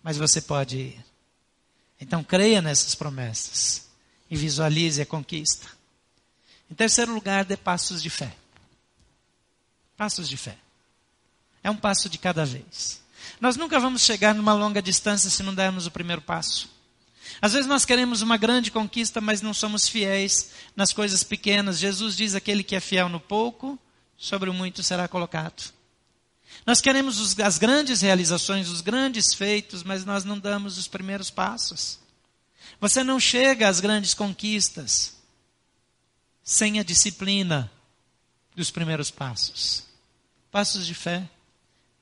Mas 0.00 0.16
você 0.16 0.40
pode 0.40 0.76
ir. 0.78 1.04
Então 2.00 2.22
creia 2.22 2.62
nessas 2.62 2.94
promessas 2.94 3.88
e 4.30 4.36
visualize 4.36 5.02
a 5.02 5.06
conquista. 5.06 5.66
Em 6.70 6.74
terceiro 6.74 7.12
lugar, 7.12 7.44
dê 7.44 7.56
passos 7.56 8.00
de 8.00 8.08
fé. 8.08 8.32
Passos 9.96 10.28
de 10.28 10.36
fé. 10.36 10.56
É 11.64 11.70
um 11.70 11.76
passo 11.76 12.08
de 12.08 12.16
cada 12.16 12.44
vez. 12.44 13.01
Nós 13.40 13.56
nunca 13.56 13.80
vamos 13.80 14.02
chegar 14.02 14.34
numa 14.34 14.52
longa 14.52 14.80
distância 14.80 15.30
se 15.30 15.42
não 15.42 15.54
dermos 15.54 15.86
o 15.86 15.90
primeiro 15.90 16.22
passo. 16.22 16.68
Às 17.40 17.52
vezes 17.52 17.66
nós 17.66 17.84
queremos 17.84 18.22
uma 18.22 18.36
grande 18.36 18.70
conquista, 18.70 19.20
mas 19.20 19.42
não 19.42 19.54
somos 19.54 19.88
fiéis 19.88 20.50
nas 20.76 20.92
coisas 20.92 21.22
pequenas. 21.24 21.78
Jesus 21.78 22.16
diz: 22.16 22.34
aquele 22.34 22.62
que 22.62 22.76
é 22.76 22.80
fiel 22.80 23.08
no 23.08 23.20
pouco, 23.20 23.78
sobre 24.16 24.48
o 24.48 24.54
muito 24.54 24.82
será 24.82 25.08
colocado. 25.08 25.72
Nós 26.64 26.80
queremos 26.80 27.18
os, 27.18 27.38
as 27.40 27.58
grandes 27.58 28.00
realizações, 28.00 28.68
os 28.68 28.80
grandes 28.80 29.34
feitos, 29.34 29.82
mas 29.82 30.04
nós 30.04 30.24
não 30.24 30.38
damos 30.38 30.78
os 30.78 30.86
primeiros 30.86 31.30
passos. 31.30 31.98
Você 32.80 33.02
não 33.02 33.18
chega 33.18 33.68
às 33.68 33.80
grandes 33.80 34.14
conquistas 34.14 35.16
sem 36.44 36.78
a 36.78 36.82
disciplina 36.84 37.70
dos 38.54 38.70
primeiros 38.70 39.10
passos. 39.10 39.84
Passos 40.50 40.86
de 40.86 40.94
fé. 40.94 41.28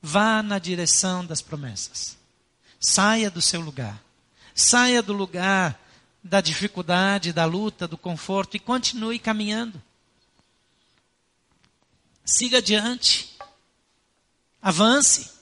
Vá 0.02 0.42
na 0.42 0.58
direção 0.58 1.24
das 1.24 1.42
promessas. 1.42 2.16
Saia 2.78 3.30
do 3.30 3.42
seu 3.42 3.60
lugar. 3.60 4.02
Saia 4.54 5.02
do 5.02 5.12
lugar 5.12 5.78
da 6.22 6.40
dificuldade, 6.40 7.32
da 7.32 7.44
luta, 7.44 7.88
do 7.88 7.96
conforto 7.96 8.56
e 8.56 8.60
continue 8.60 9.18
caminhando. 9.18 9.80
Siga 12.24 12.58
adiante. 12.58 13.36
Avance. 14.60 15.39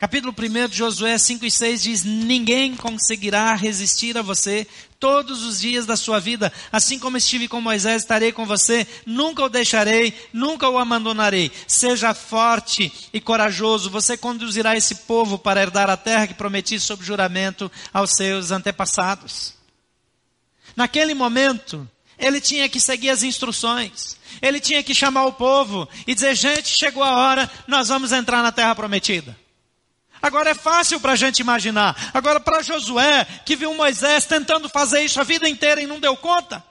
Capítulo 0.00 0.34
1 0.34 0.68
de 0.68 0.78
Josué 0.78 1.18
5 1.18 1.44
e 1.44 1.50
6 1.50 1.82
diz: 1.82 2.04
Ninguém 2.04 2.74
conseguirá 2.74 3.54
resistir 3.54 4.16
a 4.16 4.22
você 4.22 4.66
todos 4.98 5.44
os 5.44 5.60
dias 5.60 5.84
da 5.84 5.94
sua 5.94 6.18
vida. 6.18 6.50
Assim 6.72 6.98
como 6.98 7.18
estive 7.18 7.46
com 7.46 7.60
Moisés, 7.60 8.00
estarei 8.00 8.32
com 8.32 8.46
você. 8.46 8.86
Nunca 9.04 9.44
o 9.44 9.48
deixarei, 9.50 10.14
nunca 10.32 10.66
o 10.70 10.78
abandonarei. 10.78 11.52
Seja 11.66 12.14
forte 12.14 12.90
e 13.12 13.20
corajoso. 13.20 13.90
Você 13.90 14.16
conduzirá 14.16 14.74
esse 14.74 14.94
povo 14.94 15.38
para 15.38 15.60
herdar 15.60 15.90
a 15.90 15.98
terra 15.98 16.26
que 16.26 16.32
prometi 16.32 16.80
sob 16.80 17.04
juramento 17.04 17.70
aos 17.92 18.12
seus 18.12 18.50
antepassados. 18.50 19.52
Naquele 20.74 21.12
momento, 21.12 21.86
ele 22.18 22.40
tinha 22.40 22.70
que 22.70 22.80
seguir 22.80 23.10
as 23.10 23.22
instruções. 23.22 24.16
Ele 24.40 24.60
tinha 24.60 24.82
que 24.82 24.94
chamar 24.94 25.26
o 25.26 25.34
povo 25.34 25.86
e 26.06 26.14
dizer: 26.14 26.34
gente, 26.34 26.68
chegou 26.68 27.02
a 27.02 27.16
hora, 27.16 27.50
nós 27.68 27.88
vamos 27.88 28.12
entrar 28.12 28.42
na 28.42 28.50
terra 28.50 28.74
prometida. 28.74 29.36
Agora 30.22 30.50
é 30.50 30.54
fácil 30.54 31.00
para 31.00 31.12
a 31.12 31.16
gente 31.16 31.40
imaginar. 31.40 32.10
Agora, 32.12 32.40
para 32.40 32.62
Josué, 32.62 33.26
que 33.44 33.56
viu 33.56 33.74
Moisés 33.74 34.26
tentando 34.26 34.68
fazer 34.68 35.02
isso 35.02 35.20
a 35.20 35.24
vida 35.24 35.48
inteira 35.48 35.80
e 35.80 35.86
não 35.86 36.00
deu 36.00 36.16
conta. 36.16 36.62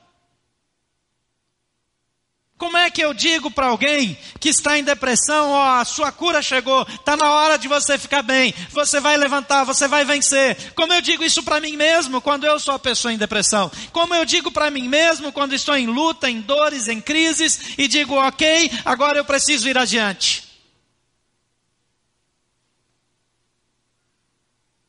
Como 2.59 2.75
é 2.75 2.89
que 2.89 3.01
eu 3.01 3.13
digo 3.13 3.49
para 3.49 3.67
alguém 3.67 4.17
que 4.37 4.49
está 4.49 4.77
em 4.77 4.83
depressão, 4.83 5.51
ó, 5.51 5.79
a 5.79 5.85
sua 5.85 6.11
cura 6.11 6.41
chegou, 6.41 6.85
está 6.89 7.15
na 7.15 7.31
hora 7.31 7.57
de 7.57 7.69
você 7.69 7.97
ficar 7.97 8.21
bem, 8.21 8.53
você 8.71 8.99
vai 8.99 9.15
levantar, 9.15 9.63
você 9.63 9.87
vai 9.87 10.03
vencer. 10.03 10.73
Como 10.75 10.91
eu 10.91 10.99
digo 10.99 11.23
isso 11.23 11.41
para 11.41 11.61
mim 11.61 11.77
mesmo 11.77 12.19
quando 12.19 12.43
eu 12.43 12.59
sou 12.59 12.73
a 12.73 12.79
pessoa 12.79 13.13
em 13.13 13.17
depressão? 13.17 13.71
Como 13.93 14.13
eu 14.13 14.25
digo 14.25 14.51
para 14.51 14.69
mim 14.69 14.89
mesmo 14.89 15.31
quando 15.31 15.55
estou 15.55 15.77
em 15.77 15.87
luta, 15.87 16.29
em 16.29 16.41
dores, 16.41 16.89
em 16.89 16.99
crises 16.99 17.77
e 17.77 17.87
digo, 17.87 18.15
ok, 18.15 18.69
agora 18.83 19.17
eu 19.17 19.23
preciso 19.23 19.69
ir 19.69 19.77
adiante. 19.77 20.48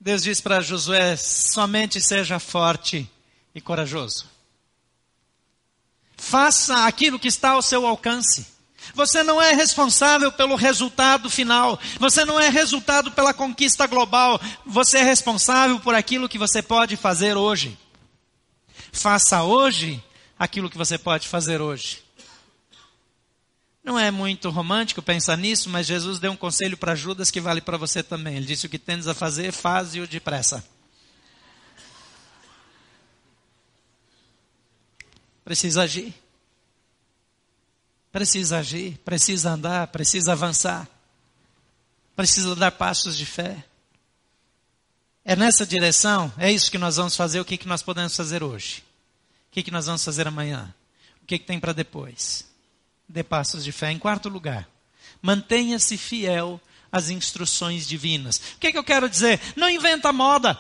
Deus 0.01 0.23
diz 0.23 0.41
para 0.41 0.63
Josué: 0.63 1.15
somente 1.17 2.01
seja 2.01 2.39
forte 2.39 3.09
e 3.55 3.61
corajoso. 3.61 4.27
Faça 6.17 6.87
aquilo 6.87 7.19
que 7.19 7.29
está 7.29 7.51
ao 7.51 7.63
seu 7.63 7.87
alcance. 7.87 8.47
Você 8.95 9.23
não 9.23 9.41
é 9.41 9.53
responsável 9.53 10.33
pelo 10.33 10.55
resultado 10.57 11.29
final. 11.29 11.79
Você 11.99 12.25
não 12.25 12.41
é 12.41 12.49
resultado 12.49 13.13
pela 13.13 13.35
conquista 13.35 13.87
global. 13.87 14.41
Você 14.65 14.99
é 14.99 15.03
responsável 15.03 15.79
por 15.81 15.95
aquilo 15.95 16.29
que 16.29 16.39
você 16.39 16.63
pode 16.63 16.97
fazer 16.97 17.37
hoje. 17.37 17.79
Faça 18.93 19.43
hoje 19.43 20.03
aquilo 20.39 20.71
que 20.71 20.79
você 20.79 20.97
pode 20.97 21.29
fazer 21.29 21.61
hoje. 21.61 22.03
Não 23.83 23.99
é 23.99 24.11
muito 24.11 24.51
romântico 24.51 25.01
pensar 25.01 25.37
nisso, 25.39 25.71
mas 25.71 25.87
Jesus 25.87 26.19
deu 26.19 26.33
um 26.33 26.37
conselho 26.37 26.77
para 26.77 26.95
Judas 26.95 27.31
que 27.31 27.41
vale 27.41 27.61
para 27.61 27.79
você 27.79 28.03
também. 28.03 28.37
Ele 28.37 28.47
disse: 28.47 28.67
O 28.67 28.69
que 28.69 28.79
tens 28.79 29.07
a 29.07 29.15
fazer, 29.15 29.53
faze-o 29.53 30.07
depressa. 30.07 30.65
Precisa 35.45 35.83
agir. 35.83 36.15
Precisa 38.13 38.59
agir, 38.59 38.99
precisa 39.05 39.51
andar, 39.51 39.87
precisa 39.87 40.33
avançar. 40.33 40.89
Precisa 42.15 42.55
dar 42.57 42.73
passos 42.73 43.17
de 43.17 43.25
fé. 43.25 43.65
É 45.25 45.37
nessa 45.37 45.65
direção, 45.65 46.33
é 46.37 46.51
isso 46.51 46.71
que 46.71 46.79
nós 46.79 46.97
vamos 46.97 47.17
fazer. 47.17 47.41
O 47.41 47.45
que, 47.45 47.57
que 47.57 47.69
nós 47.69 47.83
podemos 47.83 48.17
fazer 48.17 48.43
hoje? 48.43 48.83
O 49.49 49.53
que, 49.53 49.63
que 49.63 49.71
nós 49.71 49.87
vamos 49.87 50.05
fazer 50.05 50.27
amanhã? 50.27 50.75
O 51.23 51.27
que, 51.27 51.39
que 51.39 51.47
tem 51.47 51.61
para 51.61 51.73
depois? 51.73 52.50
Dê 53.11 53.23
passos 53.23 53.65
de 53.65 53.73
fé. 53.73 53.91
Em 53.91 53.99
quarto 53.99 54.29
lugar, 54.29 54.69
mantenha-se 55.21 55.99
fiel 55.99 56.61
às 56.91 57.11
instruções 57.11 57.87
divinas. 57.87 58.37
O 58.57 58.59
que, 58.59 58.69
é 58.69 58.73
que 58.73 58.79
eu 58.79 58.85
quero 58.85 59.09
dizer? 59.09 59.41
Não 59.57 59.69
inventa 59.69 60.13
moda. 60.13 60.59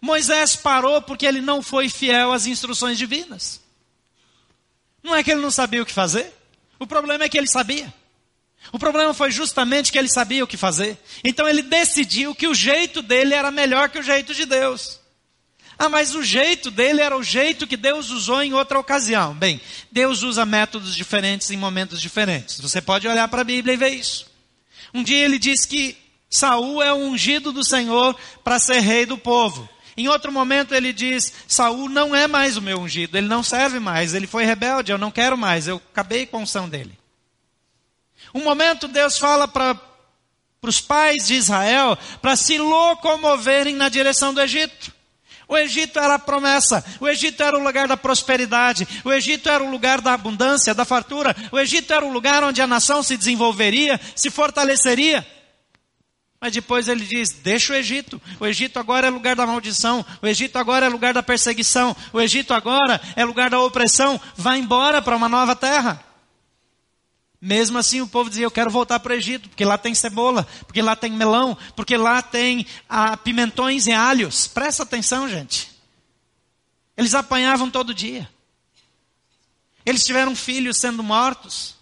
Moisés 0.00 0.56
parou 0.56 1.02
porque 1.02 1.26
ele 1.26 1.40
não 1.40 1.62
foi 1.62 1.88
fiel 1.88 2.32
às 2.32 2.46
instruções 2.46 2.98
divinas. 2.98 3.60
Não 5.02 5.14
é 5.14 5.22
que 5.22 5.30
ele 5.30 5.40
não 5.40 5.50
sabia 5.50 5.82
o 5.82 5.86
que 5.86 5.92
fazer? 5.92 6.32
O 6.78 6.86
problema 6.86 7.24
é 7.24 7.28
que 7.28 7.38
ele 7.38 7.48
sabia. 7.48 7.92
O 8.72 8.78
problema 8.78 9.12
foi 9.12 9.30
justamente 9.32 9.90
que 9.90 9.98
ele 9.98 10.08
sabia 10.08 10.44
o 10.44 10.46
que 10.46 10.56
fazer. 10.56 10.96
Então 11.24 11.48
ele 11.48 11.62
decidiu 11.62 12.34
que 12.34 12.46
o 12.46 12.54
jeito 12.54 13.02
dele 13.02 13.34
era 13.34 13.50
melhor 13.50 13.88
que 13.88 13.98
o 13.98 14.02
jeito 14.02 14.32
de 14.32 14.46
Deus. 14.46 15.00
Ah, 15.84 15.88
mas 15.88 16.14
o 16.14 16.22
jeito 16.22 16.70
dele 16.70 17.00
era 17.00 17.16
o 17.16 17.24
jeito 17.24 17.66
que 17.66 17.76
Deus 17.76 18.10
usou 18.10 18.40
em 18.40 18.54
outra 18.54 18.78
ocasião. 18.78 19.34
Bem, 19.34 19.60
Deus 19.90 20.22
usa 20.22 20.46
métodos 20.46 20.94
diferentes 20.94 21.50
em 21.50 21.56
momentos 21.56 22.00
diferentes. 22.00 22.60
Você 22.60 22.80
pode 22.80 23.08
olhar 23.08 23.26
para 23.26 23.40
a 23.40 23.44
Bíblia 23.44 23.74
e 23.74 23.76
ver 23.76 23.88
isso. 23.88 24.30
Um 24.94 25.02
dia 25.02 25.24
ele 25.24 25.40
diz 25.40 25.66
que 25.66 25.96
Saul 26.30 26.80
é 26.80 26.92
o 26.92 26.98
ungido 26.98 27.50
do 27.50 27.64
Senhor 27.64 28.14
para 28.44 28.60
ser 28.60 28.78
rei 28.78 29.04
do 29.04 29.18
povo. 29.18 29.68
Em 29.96 30.06
outro 30.06 30.30
momento 30.30 30.72
ele 30.72 30.92
diz: 30.92 31.32
Saul 31.48 31.88
não 31.88 32.14
é 32.14 32.28
mais 32.28 32.56
o 32.56 32.62
meu 32.62 32.78
ungido, 32.78 33.18
ele 33.18 33.26
não 33.26 33.42
serve 33.42 33.80
mais, 33.80 34.14
ele 34.14 34.28
foi 34.28 34.44
rebelde, 34.44 34.92
eu 34.92 34.98
não 34.98 35.10
quero 35.10 35.36
mais, 35.36 35.66
eu 35.66 35.82
acabei 35.90 36.26
com 36.26 36.36
a 36.36 36.42
unção 36.42 36.68
dele. 36.68 36.96
Um 38.32 38.44
momento 38.44 38.86
Deus 38.86 39.18
fala 39.18 39.48
para 39.48 39.76
os 40.62 40.80
pais 40.80 41.26
de 41.26 41.34
Israel 41.34 41.98
para 42.20 42.36
se 42.36 42.56
locomoverem 42.56 43.74
na 43.74 43.88
direção 43.88 44.32
do 44.32 44.40
Egito. 44.40 45.01
O 45.52 45.58
Egito 45.58 45.98
era 45.98 46.14
a 46.14 46.18
promessa, 46.18 46.82
o 46.98 47.06
Egito 47.06 47.42
era 47.42 47.58
o 47.58 47.62
lugar 47.62 47.86
da 47.86 47.94
prosperidade, 47.94 48.88
o 49.04 49.12
Egito 49.12 49.50
era 49.50 49.62
o 49.62 49.70
lugar 49.70 50.00
da 50.00 50.14
abundância, 50.14 50.72
da 50.72 50.82
fartura, 50.82 51.36
o 51.52 51.58
Egito 51.58 51.92
era 51.92 52.02
o 52.02 52.10
lugar 52.10 52.42
onde 52.42 52.62
a 52.62 52.66
nação 52.66 53.02
se 53.02 53.18
desenvolveria, 53.18 54.00
se 54.16 54.30
fortaleceria. 54.30 55.26
Mas 56.40 56.54
depois 56.54 56.88
ele 56.88 57.04
diz: 57.04 57.32
deixa 57.32 57.74
o 57.74 57.76
Egito. 57.76 58.18
O 58.40 58.46
Egito 58.46 58.78
agora 58.78 59.08
é 59.08 59.10
lugar 59.10 59.36
da 59.36 59.46
maldição. 59.46 60.02
O 60.22 60.26
Egito 60.26 60.56
agora 60.56 60.86
é 60.86 60.88
lugar 60.88 61.12
da 61.12 61.22
perseguição. 61.22 61.94
O 62.14 62.20
Egito 62.20 62.54
agora 62.54 62.98
é 63.14 63.22
lugar 63.22 63.50
da 63.50 63.60
opressão. 63.60 64.18
Vá 64.34 64.56
embora 64.56 65.02
para 65.02 65.14
uma 65.14 65.28
nova 65.28 65.54
terra. 65.54 66.02
Mesmo 67.44 67.76
assim, 67.76 68.00
o 68.00 68.06
povo 68.06 68.30
dizia: 68.30 68.44
Eu 68.44 68.52
quero 68.52 68.70
voltar 68.70 69.00
para 69.00 69.12
o 69.12 69.16
Egito, 69.16 69.48
porque 69.48 69.64
lá 69.64 69.76
tem 69.76 69.96
cebola, 69.96 70.46
porque 70.64 70.80
lá 70.80 70.94
tem 70.94 71.10
melão, 71.10 71.58
porque 71.74 71.96
lá 71.96 72.22
tem 72.22 72.64
ah, 72.88 73.16
pimentões 73.16 73.88
e 73.88 73.92
alhos. 73.92 74.46
Presta 74.46 74.84
atenção, 74.84 75.28
gente. 75.28 75.68
Eles 76.96 77.16
apanhavam 77.16 77.68
todo 77.68 77.92
dia. 77.92 78.30
Eles 79.84 80.04
tiveram 80.04 80.36
filhos 80.36 80.76
sendo 80.76 81.02
mortos. 81.02 81.74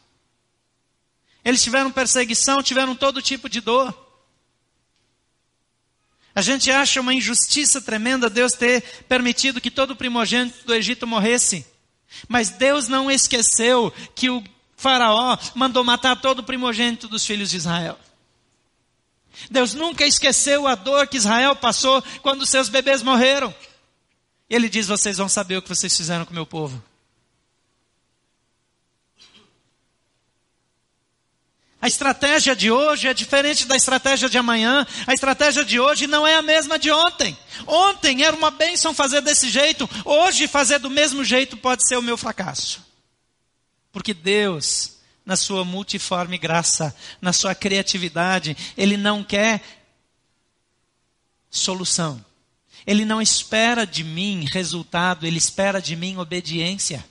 Eles 1.44 1.62
tiveram 1.62 1.92
perseguição, 1.92 2.62
tiveram 2.62 2.94
todo 2.94 3.20
tipo 3.20 3.46
de 3.46 3.60
dor. 3.60 3.94
A 6.34 6.40
gente 6.40 6.70
acha 6.70 7.02
uma 7.02 7.12
injustiça 7.12 7.82
tremenda 7.82 8.30
Deus 8.30 8.52
ter 8.52 8.82
permitido 9.06 9.60
que 9.60 9.70
todo 9.70 9.94
primogênito 9.94 10.64
do 10.64 10.74
Egito 10.74 11.06
morresse. 11.06 11.66
Mas 12.26 12.48
Deus 12.48 12.88
não 12.88 13.10
esqueceu 13.10 13.92
que 14.14 14.30
o 14.30 14.42
Faraó 14.80 15.36
mandou 15.54 15.84
matar 15.84 16.16
todo 16.16 16.38
o 16.38 16.42
primogênito 16.42 17.06
dos 17.06 17.26
filhos 17.26 17.50
de 17.50 17.58
Israel. 17.58 17.98
Deus 19.50 19.74
nunca 19.74 20.06
esqueceu 20.06 20.66
a 20.66 20.74
dor 20.74 21.06
que 21.06 21.18
Israel 21.18 21.54
passou 21.54 22.02
quando 22.22 22.46
seus 22.46 22.70
bebês 22.70 23.02
morreram. 23.02 23.54
Ele 24.48 24.70
diz: 24.70 24.86
Vocês 24.86 25.18
vão 25.18 25.28
saber 25.28 25.58
o 25.58 25.62
que 25.62 25.68
vocês 25.68 25.94
fizeram 25.94 26.24
com 26.24 26.30
o 26.30 26.34
meu 26.34 26.46
povo. 26.46 26.82
A 31.82 31.86
estratégia 31.86 32.56
de 32.56 32.70
hoje 32.70 33.06
é 33.06 33.12
diferente 33.12 33.66
da 33.66 33.76
estratégia 33.76 34.30
de 34.30 34.38
amanhã. 34.38 34.86
A 35.06 35.12
estratégia 35.12 35.62
de 35.62 35.78
hoje 35.78 36.06
não 36.06 36.26
é 36.26 36.36
a 36.36 36.42
mesma 36.42 36.78
de 36.78 36.90
ontem. 36.90 37.36
Ontem 37.66 38.24
era 38.24 38.34
uma 38.34 38.50
bênção 38.50 38.94
fazer 38.94 39.20
desse 39.20 39.50
jeito. 39.50 39.88
Hoje 40.06 40.48
fazer 40.48 40.78
do 40.78 40.88
mesmo 40.88 41.22
jeito 41.22 41.54
pode 41.54 41.86
ser 41.86 41.96
o 41.96 42.02
meu 42.02 42.16
fracasso. 42.16 42.89
Porque 43.92 44.14
Deus, 44.14 44.98
na 45.24 45.36
sua 45.36 45.64
multiforme 45.64 46.38
graça, 46.38 46.94
na 47.20 47.32
sua 47.32 47.54
criatividade, 47.54 48.56
Ele 48.76 48.96
não 48.96 49.24
quer 49.24 49.62
solução. 51.50 52.24
Ele 52.86 53.04
não 53.04 53.20
espera 53.20 53.86
de 53.86 54.02
mim 54.02 54.46
resultado, 54.50 55.26
Ele 55.26 55.38
espera 55.38 55.80
de 55.80 55.96
mim 55.96 56.16
obediência. 56.16 57.04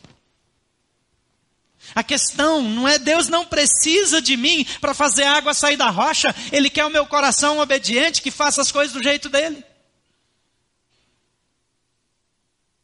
A 1.95 2.03
questão 2.03 2.61
não 2.61 2.87
é 2.87 2.99
Deus 2.99 3.27
não 3.27 3.45
precisa 3.45 4.21
de 4.21 4.37
mim 4.37 4.65
para 4.79 4.93
fazer 4.93 5.23
a 5.23 5.33
água 5.33 5.53
sair 5.53 5.77
da 5.77 5.89
rocha, 5.89 6.33
Ele 6.51 6.69
quer 6.69 6.85
o 6.85 6.89
meu 6.89 7.05
coração 7.05 7.59
obediente 7.59 8.21
que 8.21 8.31
faça 8.31 8.61
as 8.61 8.71
coisas 8.71 8.93
do 8.93 9.03
jeito 9.03 9.29
dele. 9.29 9.63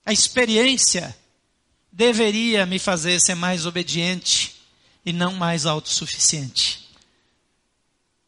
A 0.05 0.13
experiência 0.13 1.15
deveria 1.95 2.65
me 2.65 2.77
fazer 2.77 3.21
ser 3.21 3.35
mais 3.35 3.65
obediente 3.65 4.53
e 5.05 5.13
não 5.13 5.33
mais 5.33 5.65
autossuficiente. 5.65 6.89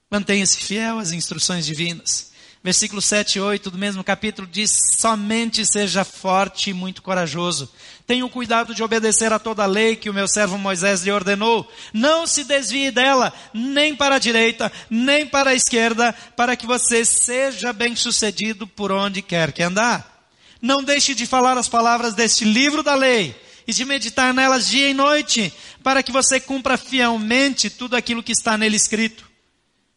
Mantenha-se 0.09 0.57
fiel 0.57 0.99
às 0.99 1.11
instruções 1.11 1.65
divinas. 1.65 2.31
Versículo 2.63 3.01
7 3.01 3.37
e 3.37 3.41
8 3.41 3.69
do 3.69 3.77
mesmo 3.77 4.05
capítulo 4.05 4.47
diz: 4.47 4.71
Somente 4.97 5.65
seja 5.65 6.05
forte 6.05 6.69
e 6.69 6.73
muito 6.73 7.01
corajoso. 7.01 7.69
Tenha 8.05 8.25
o 8.25 8.29
cuidado 8.29 8.73
de 8.73 8.81
obedecer 8.81 9.33
a 9.33 9.39
toda 9.39 9.63
a 9.63 9.67
lei 9.67 9.97
que 9.97 10.09
o 10.09 10.13
meu 10.13 10.29
servo 10.29 10.57
Moisés 10.57 11.01
lhe 11.01 11.11
ordenou. 11.11 11.69
Não 11.93 12.25
se 12.25 12.45
desvie 12.45 12.89
dela, 12.89 13.33
nem 13.53 13.93
para 13.93 14.15
a 14.15 14.19
direita, 14.19 14.71
nem 14.89 15.27
para 15.27 15.49
a 15.49 15.55
esquerda, 15.55 16.13
para 16.37 16.55
que 16.55 16.65
você 16.65 17.03
seja 17.03 17.73
bem 17.73 17.97
sucedido 17.97 18.65
por 18.65 18.93
onde 18.93 19.21
quer 19.21 19.51
que 19.51 19.61
andar. 19.61 20.25
Não 20.61 20.81
deixe 20.81 21.13
de 21.13 21.25
falar 21.25 21.57
as 21.57 21.67
palavras 21.67 22.13
deste 22.13 22.45
livro 22.45 22.81
da 22.81 22.95
lei 22.95 23.46
e 23.67 23.73
de 23.73 23.83
meditar 23.83 24.33
nelas 24.33 24.67
dia 24.67 24.89
e 24.89 24.93
noite, 24.93 25.53
para 25.83 26.01
que 26.01 26.11
você 26.11 26.39
cumpra 26.39 26.77
fielmente 26.77 27.69
tudo 27.69 27.95
aquilo 27.95 28.23
que 28.23 28.31
está 28.31 28.57
nele 28.57 28.77
escrito. 28.77 29.29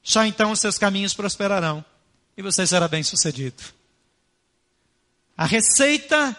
Só 0.02 0.24
então 0.24 0.50
os 0.50 0.58
seus 0.58 0.76
caminhos 0.76 1.14
prosperarão 1.14 1.84
e 2.36 2.42
você 2.42 2.66
será 2.66 2.88
bem 2.88 3.02
sucedido. 3.02 3.62
A 5.36 5.46
receita 5.46 6.36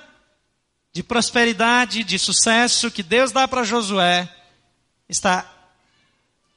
de 0.92 1.02
prosperidade, 1.02 2.04
de 2.04 2.20
sucesso 2.20 2.92
que 2.92 3.02
Deus 3.02 3.32
dá 3.32 3.48
para 3.48 3.64
Josué 3.64 4.30
está 5.08 5.50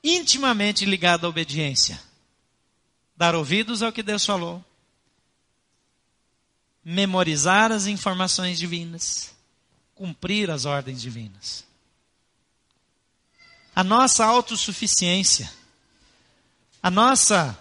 intimamente 0.02 0.84
ligada 0.84 1.26
à 1.26 1.30
obediência. 1.30 2.00
Dar 3.16 3.34
ouvidos 3.34 3.80
ao 3.80 3.92
que 3.92 4.02
Deus 4.02 4.24
falou, 4.26 4.64
memorizar 6.84 7.70
as 7.70 7.86
informações 7.86 8.58
divinas, 8.58 9.33
cumprir 9.94 10.50
as 10.50 10.64
ordens 10.64 11.00
divinas. 11.00 11.64
A 13.74 13.82
nossa 13.82 14.24
autossuficiência, 14.24 15.50
a 16.82 16.90
nossa 16.90 17.58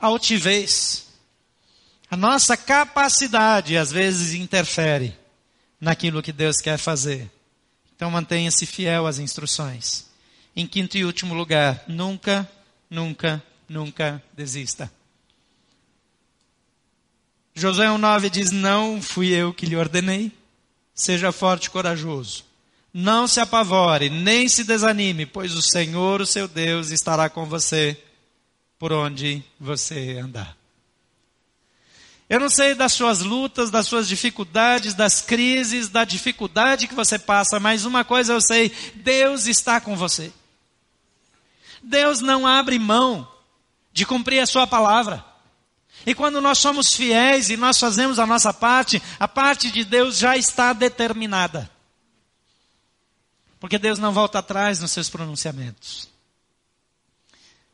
altivez. 0.00 1.06
A 2.10 2.16
nossa 2.16 2.56
capacidade 2.56 3.76
às 3.76 3.90
vezes 3.90 4.34
interfere 4.34 5.16
naquilo 5.80 6.22
que 6.22 6.32
Deus 6.32 6.58
quer 6.58 6.78
fazer. 6.78 7.30
Então 7.94 8.10
mantenha-se 8.10 8.66
fiel 8.66 9.06
às 9.06 9.18
instruções. 9.18 10.06
Em 10.54 10.66
quinto 10.66 10.96
e 10.96 11.04
último 11.04 11.34
lugar, 11.34 11.82
nunca, 11.88 12.48
nunca, 12.88 13.42
nunca 13.68 14.22
desista. 14.32 14.90
Josué 17.54 17.86
1,9 17.86 18.30
diz: 18.30 18.50
Não 18.50 19.00
fui 19.00 19.28
eu 19.28 19.52
que 19.52 19.66
lhe 19.66 19.76
ordenei. 19.76 20.30
Seja 20.96 21.30
forte 21.30 21.66
e 21.66 21.70
corajoso. 21.70 22.44
Não 22.92 23.28
se 23.28 23.38
apavore, 23.38 24.08
nem 24.08 24.48
se 24.48 24.64
desanime, 24.64 25.26
pois 25.26 25.54
o 25.54 25.60
Senhor, 25.60 26.22
o 26.22 26.26
seu 26.26 26.48
Deus, 26.48 26.90
estará 26.90 27.28
com 27.28 27.44
você 27.44 27.96
por 28.78 28.90
onde 28.90 29.44
você 29.60 30.18
andar. 30.18 30.56
Eu 32.28 32.40
não 32.40 32.48
sei 32.48 32.74
das 32.74 32.92
suas 32.92 33.20
lutas, 33.20 33.70
das 33.70 33.86
suas 33.86 34.08
dificuldades, 34.08 34.94
das 34.94 35.20
crises, 35.20 35.88
da 35.88 36.04
dificuldade 36.04 36.88
que 36.88 36.94
você 36.94 37.18
passa, 37.18 37.60
mas 37.60 37.84
uma 37.84 38.02
coisa 38.02 38.32
eu 38.32 38.40
sei: 38.40 38.72
Deus 38.94 39.46
está 39.46 39.80
com 39.80 39.94
você. 39.94 40.32
Deus 41.82 42.20
não 42.20 42.46
abre 42.46 42.78
mão 42.78 43.28
de 43.92 44.04
cumprir 44.04 44.40
a 44.40 44.46
sua 44.46 44.66
palavra. 44.66 45.24
E 46.06 46.14
quando 46.14 46.40
nós 46.40 46.58
somos 46.58 46.94
fiéis 46.94 47.50
e 47.50 47.56
nós 47.56 47.78
fazemos 47.78 48.20
a 48.20 48.26
nossa 48.26 48.54
parte, 48.54 49.02
a 49.18 49.26
parte 49.26 49.70
de 49.70 49.84
Deus 49.84 50.16
já 50.16 50.36
está 50.36 50.72
determinada. 50.72 51.68
Porque 53.58 53.76
Deus 53.76 53.98
não 53.98 54.12
volta 54.12 54.38
atrás 54.38 54.80
nos 54.80 54.92
seus 54.92 55.10
pronunciamentos. 55.10 56.08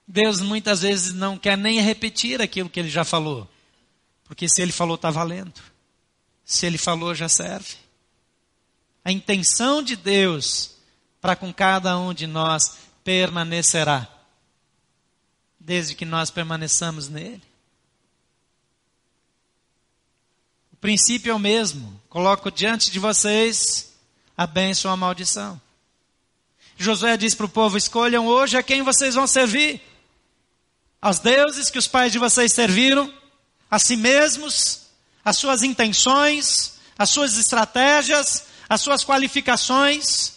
Deus 0.08 0.40
muitas 0.40 0.80
vezes 0.82 1.12
não 1.12 1.36
quer 1.36 1.56
nem 1.56 1.80
repetir 1.80 2.40
aquilo 2.40 2.70
que 2.70 2.80
ele 2.80 2.90
já 2.90 3.04
falou. 3.04 3.48
Porque 4.24 4.48
se 4.48 4.62
ele 4.62 4.72
falou, 4.72 4.94
está 4.94 5.10
valendo. 5.10 5.60
Se 6.44 6.64
ele 6.64 6.78
falou, 6.78 7.14
já 7.14 7.28
serve. 7.28 7.76
A 9.04 9.12
intenção 9.12 9.82
de 9.82 9.96
Deus 9.96 10.76
para 11.20 11.36
com 11.36 11.52
cada 11.52 11.98
um 11.98 12.14
de 12.14 12.26
nós 12.26 12.78
permanecerá. 13.04 14.08
Desde 15.58 15.94
que 15.94 16.04
nós 16.04 16.30
permaneçamos 16.30 17.08
nele. 17.08 17.42
O 20.71 20.71
princípio 20.82 21.30
é 21.30 21.34
o 21.34 21.38
mesmo. 21.38 21.98
Coloco 22.10 22.50
diante 22.50 22.90
de 22.90 22.98
vocês 22.98 23.94
a 24.36 24.46
bênção 24.46 24.90
ou 24.90 24.92
a 24.92 24.96
maldição. 24.96 25.58
Josué 26.76 27.16
diz 27.16 27.34
para 27.34 27.46
o 27.46 27.48
povo: 27.48 27.78
escolham 27.78 28.26
hoje 28.26 28.58
a 28.58 28.62
quem 28.62 28.82
vocês 28.82 29.14
vão 29.14 29.26
servir. 29.26 29.80
Aos 31.00 31.20
deuses 31.20 31.70
que 31.70 31.78
os 31.78 31.86
pais 31.86 32.12
de 32.12 32.18
vocês 32.18 32.52
serviram, 32.52 33.12
a 33.70 33.78
si 33.78 33.96
mesmos, 33.96 34.82
as 35.24 35.36
suas 35.36 35.62
intenções, 35.62 36.74
as 36.98 37.10
suas 37.10 37.38
estratégias, 37.38 38.44
as 38.68 38.80
suas 38.80 39.04
qualificações. 39.04 40.34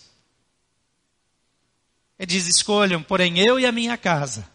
Ele 2.19 2.27
diz: 2.27 2.47
escolham, 2.47 3.01
porém 3.01 3.39
eu 3.39 3.59
e 3.59 3.65
a 3.65 3.71
minha 3.71 3.97
casa 3.97 4.47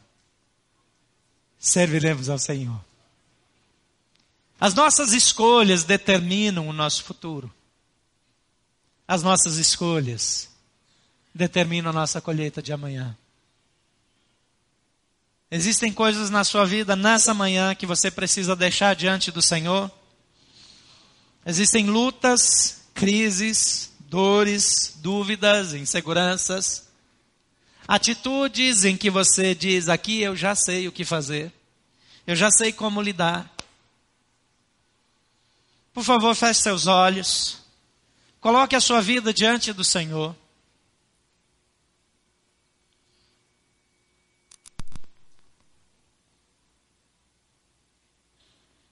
serviremos 1.59 2.31
ao 2.31 2.39
Senhor. 2.39 2.90
As 4.61 4.75
nossas 4.75 5.15
escolhas 5.15 5.85
determinam 5.85 6.69
o 6.69 6.73
nosso 6.73 7.03
futuro. 7.03 7.51
As 9.09 9.23
nossas 9.23 9.57
escolhas 9.57 10.51
determinam 11.35 11.89
a 11.89 11.95
nossa 11.95 12.21
colheita 12.21 12.61
de 12.63 12.71
amanhã. 12.71 13.17
Existem 15.51 15.93
coisas 15.93 16.29
na 16.29 16.45
sua 16.45 16.67
vida 16.67 16.95
nessa 16.95 17.33
manhã 17.33 17.75
que 17.75 17.87
você 17.87 18.11
precisa 18.11 18.55
deixar 18.55 18.95
diante 18.95 19.33
do 19.33 19.41
Senhor. 19.41 19.91
Existem 21.45 21.87
lutas, 21.87 22.83
crises, 22.93 23.91
dores, 24.01 24.99
dúvidas, 24.99 25.73
inseguranças, 25.73 26.89
atitudes 27.89 28.85
em 28.85 28.97
que 28.97 29.09
você 29.11 29.55
diz: 29.55 29.89
aqui 29.89 30.21
eu 30.21 30.37
já 30.37 30.55
sei 30.55 30.87
o 30.87 30.93
que 30.93 31.05
fazer, 31.05 31.51
eu 32.27 32.37
já 32.37 32.51
sei 32.51 32.73
como 32.73 33.01
lidar. 33.01 33.51
Por 36.01 36.05
favor, 36.05 36.35
feche 36.35 36.63
seus 36.63 36.87
olhos, 36.87 37.59
coloque 38.41 38.75
a 38.75 38.81
sua 38.81 39.03
vida 39.03 39.35
diante 39.35 39.71
do 39.71 39.85
Senhor. 39.85 40.35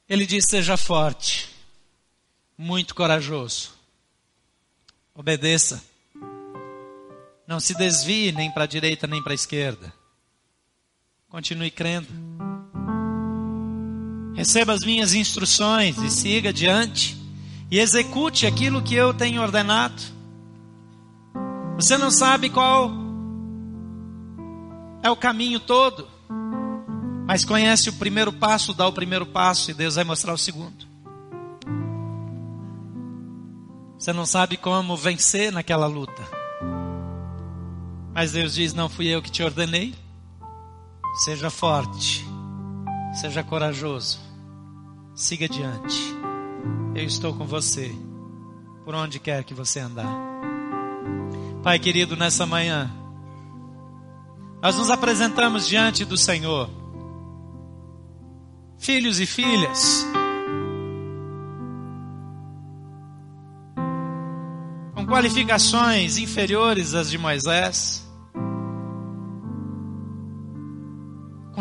Ele 0.07 0.27
diz: 0.27 0.45
seja 0.51 0.77
forte, 0.77 1.49
muito 2.59 2.95
corajoso, 2.95 3.71
obedeça, 5.15 5.83
não 7.47 7.59
se 7.59 7.75
desvie 7.75 8.33
nem 8.33 8.53
para 8.53 8.65
a 8.65 8.67
direita 8.67 9.07
nem 9.07 9.23
para 9.23 9.33
a 9.33 9.35
esquerda, 9.35 9.91
continue 11.31 11.71
crendo, 11.71 12.13
receba 14.39 14.73
as 14.73 14.81
minhas 14.81 15.13
instruções 15.13 15.99
e 15.99 16.09
siga 16.11 16.49
adiante, 16.49 17.15
e 17.71 17.79
execute 17.79 18.47
aquilo 18.47 18.81
que 18.81 18.95
eu 18.95 19.13
tenho 19.13 19.43
ordenado. 19.43 20.03
Você 21.77 21.99
não 21.99 22.11
sabe 22.11 22.49
qual 22.49 22.91
é 25.03 25.11
o 25.11 25.17
caminho 25.17 25.61
todo 25.61 26.17
mas 27.29 27.45
conhece 27.45 27.91
o 27.91 27.93
primeiro 27.93 28.33
passo, 28.33 28.73
dá 28.73 28.87
o 28.87 28.93
primeiro 28.93 29.27
passo 29.27 29.71
e 29.71 29.75
Deus 29.75 29.97
vai 29.97 30.03
mostrar 30.05 30.33
o 30.33 30.39
segundo. 30.39 30.87
Você 33.99 34.15
não 34.15 34.25
sabe 34.25 34.57
como 34.57 34.97
vencer 34.97 35.53
naquela 35.53 35.87
luta. 35.87 36.27
Mas 38.15 38.33
Deus 38.33 38.55
diz: 38.55 38.73
Não 38.73 38.89
fui 38.89 39.09
eu 39.09 39.21
que 39.21 39.31
te 39.31 39.43
ordenei. 39.43 39.95
Seja 41.23 41.51
forte, 41.51 42.25
seja 43.21 43.43
corajoso, 43.43 44.19
siga 45.19 45.47
adiante. 45.47 46.15
Eu 46.95 47.03
estou 47.03 47.35
com 47.35 47.45
você, 47.45 47.93
por 48.85 48.95
onde 48.95 49.19
quer 49.19 49.43
que 49.43 49.53
você 49.53 49.81
andar. 49.81 50.07
Pai 51.61 51.79
querido, 51.79 52.17
nessa 52.17 52.47
manhã, 52.47 52.89
nós 54.63 54.77
nos 54.77 54.91
apresentamos 54.91 55.67
diante 55.67 56.05
do 56.05 56.17
Senhor 56.17 56.71
filhos 58.79 59.19
e 59.19 59.27
filhas. 59.27 60.07
Com 64.95 65.05
qualificações 65.05 66.17
inferiores 66.17 66.95
às 66.95 67.11
de 67.11 67.19
Moisés. 67.19 68.08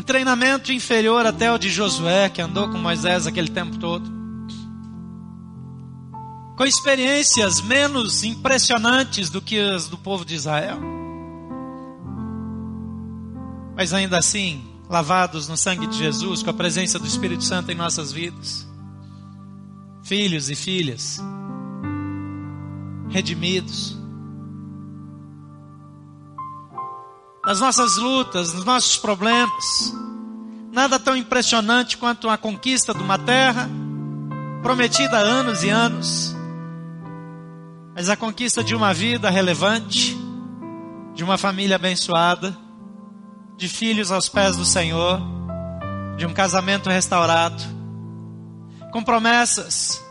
Treinamento 0.07 0.71
inferior 0.71 1.25
até 1.25 1.51
o 1.51 1.57
de 1.57 1.69
Josué, 1.69 2.29
que 2.29 2.41
andou 2.41 2.69
com 2.69 2.77
Moisés 2.77 3.27
aquele 3.27 3.49
tempo 3.49 3.77
todo. 3.77 4.09
Com 6.55 6.65
experiências 6.65 7.61
menos 7.61 8.23
impressionantes 8.23 9.29
do 9.29 9.41
que 9.41 9.59
as 9.59 9.87
do 9.87 9.97
povo 9.97 10.25
de 10.25 10.33
Israel. 10.33 10.79
Mas 13.75 13.93
ainda 13.93 14.17
assim, 14.17 14.65
lavados 14.89 15.47
no 15.49 15.57
sangue 15.57 15.85
de 15.85 15.97
Jesus, 15.97 16.41
com 16.41 16.49
a 16.49 16.53
presença 16.53 16.97
do 16.97 17.05
Espírito 17.05 17.43
Santo 17.43 17.69
em 17.69 17.75
nossas 17.75 18.11
vidas. 18.11 18.65
Filhos 20.03 20.49
e 20.49 20.55
filhas, 20.55 21.19
redimidos. 23.09 23.96
Nas 27.47 27.61
nossas 27.61 27.95
lutas, 27.95 28.53
nos 28.53 28.65
nossos 28.65 28.97
problemas, 28.97 29.93
nada 30.69 30.99
tão 30.99 31.15
impressionante 31.15 31.95
quanto 31.95 32.29
a 32.29 32.37
conquista 32.37 32.93
de 32.93 33.01
uma 33.01 33.17
terra 33.17 33.69
prometida 34.61 35.17
há 35.17 35.21
anos 35.21 35.63
e 35.63 35.69
anos, 35.69 36.35
mas 37.95 38.09
a 38.09 38.17
conquista 38.17 38.61
de 38.61 38.75
uma 38.75 38.93
vida 38.93 39.29
relevante, 39.29 40.17
de 41.15 41.23
uma 41.23 41.37
família 41.37 41.77
abençoada 41.77 42.53
de 43.55 43.69
filhos 43.69 44.11
aos 44.11 44.27
pés 44.27 44.57
do 44.57 44.65
Senhor, 44.65 45.21
de 46.17 46.25
um 46.25 46.33
casamento 46.33 46.89
restaurado, 46.89 47.63
com 48.91 49.01
promessas 49.01 50.03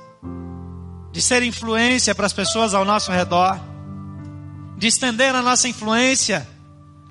de 1.13 1.21
ser 1.21 1.43
influência 1.43 2.15
para 2.15 2.25
as 2.25 2.33
pessoas 2.33 2.73
ao 2.73 2.87
nosso 2.87 3.13
redor, 3.13 3.61
de 4.79 4.87
estender 4.87 5.35
a 5.35 5.43
nossa 5.43 5.69
influência 5.69 6.56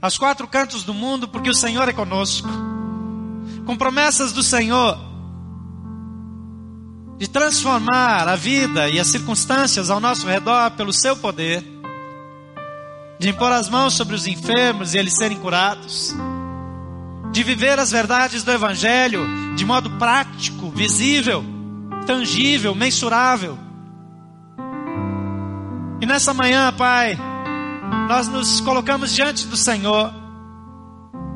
aos 0.01 0.17
quatro 0.17 0.47
cantos 0.47 0.83
do 0.83 0.93
mundo, 0.93 1.27
porque 1.27 1.49
o 1.49 1.55
Senhor 1.55 1.87
é 1.87 1.93
conosco, 1.93 2.47
com 3.65 3.75
promessas 3.75 4.31
do 4.31 4.43
Senhor 4.43 4.97
de 7.17 7.29
transformar 7.29 8.27
a 8.27 8.35
vida 8.35 8.89
e 8.89 8.99
as 8.99 9.07
circunstâncias 9.07 9.89
ao 9.89 9.99
nosso 9.99 10.27
redor 10.27 10.71
pelo 10.71 10.91
seu 10.91 11.15
poder 11.15 11.63
de 13.17 13.29
impor 13.29 13.51
as 13.51 13.69
mãos 13.69 13.93
sobre 13.93 14.13
os 14.13 14.27
enfermos 14.27 14.93
e 14.93 14.97
eles 14.97 15.15
serem 15.15 15.37
curados, 15.37 16.13
de 17.31 17.43
viver 17.43 17.79
as 17.79 17.91
verdades 17.91 18.43
do 18.43 18.51
Evangelho 18.51 19.55
de 19.55 19.65
modo 19.65 19.89
prático, 19.91 20.69
visível, 20.69 21.43
tangível, 22.05 22.75
mensurável. 22.75 23.57
E 26.01 26.05
nessa 26.05 26.33
manhã, 26.33 26.73
Pai, 26.73 27.17
nós 28.07 28.27
nos 28.27 28.61
colocamos 28.61 29.13
diante 29.13 29.47
do 29.47 29.57
Senhor, 29.57 30.13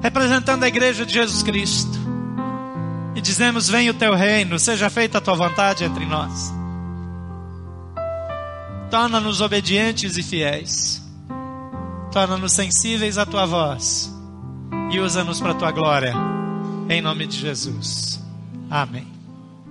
representando 0.02 0.64
a 0.64 0.68
igreja 0.68 1.06
de 1.06 1.14
Jesus 1.14 1.44
Cristo, 1.44 1.98
e 3.16 3.22
dizemos: 3.22 3.70
Venha 3.70 3.92
o 3.92 3.96
teu 3.96 4.14
reino, 4.14 4.60
seja 4.60 4.90
feita 4.90 5.18
a 5.18 5.22
tua 5.22 5.36
vontade 5.36 5.84
entre 5.84 6.06
nós. 6.06 6.54
Torna-nos 8.90 9.42
obedientes 9.42 10.18
e 10.18 10.24
fiéis 10.24 11.10
torna-nos 12.12 12.54
sensíveis 12.54 13.18
à 13.18 13.26
tua 13.26 13.46
voz 13.46 14.14
e 14.92 15.00
usa-nos 15.00 15.40
para 15.40 15.52
a 15.52 15.56
tua 15.56 15.72
glória. 15.72 16.14
Em 16.90 17.02
nome 17.02 17.28
de 17.28 17.38
Jesus. 17.38 18.20
Amém. 18.70 19.19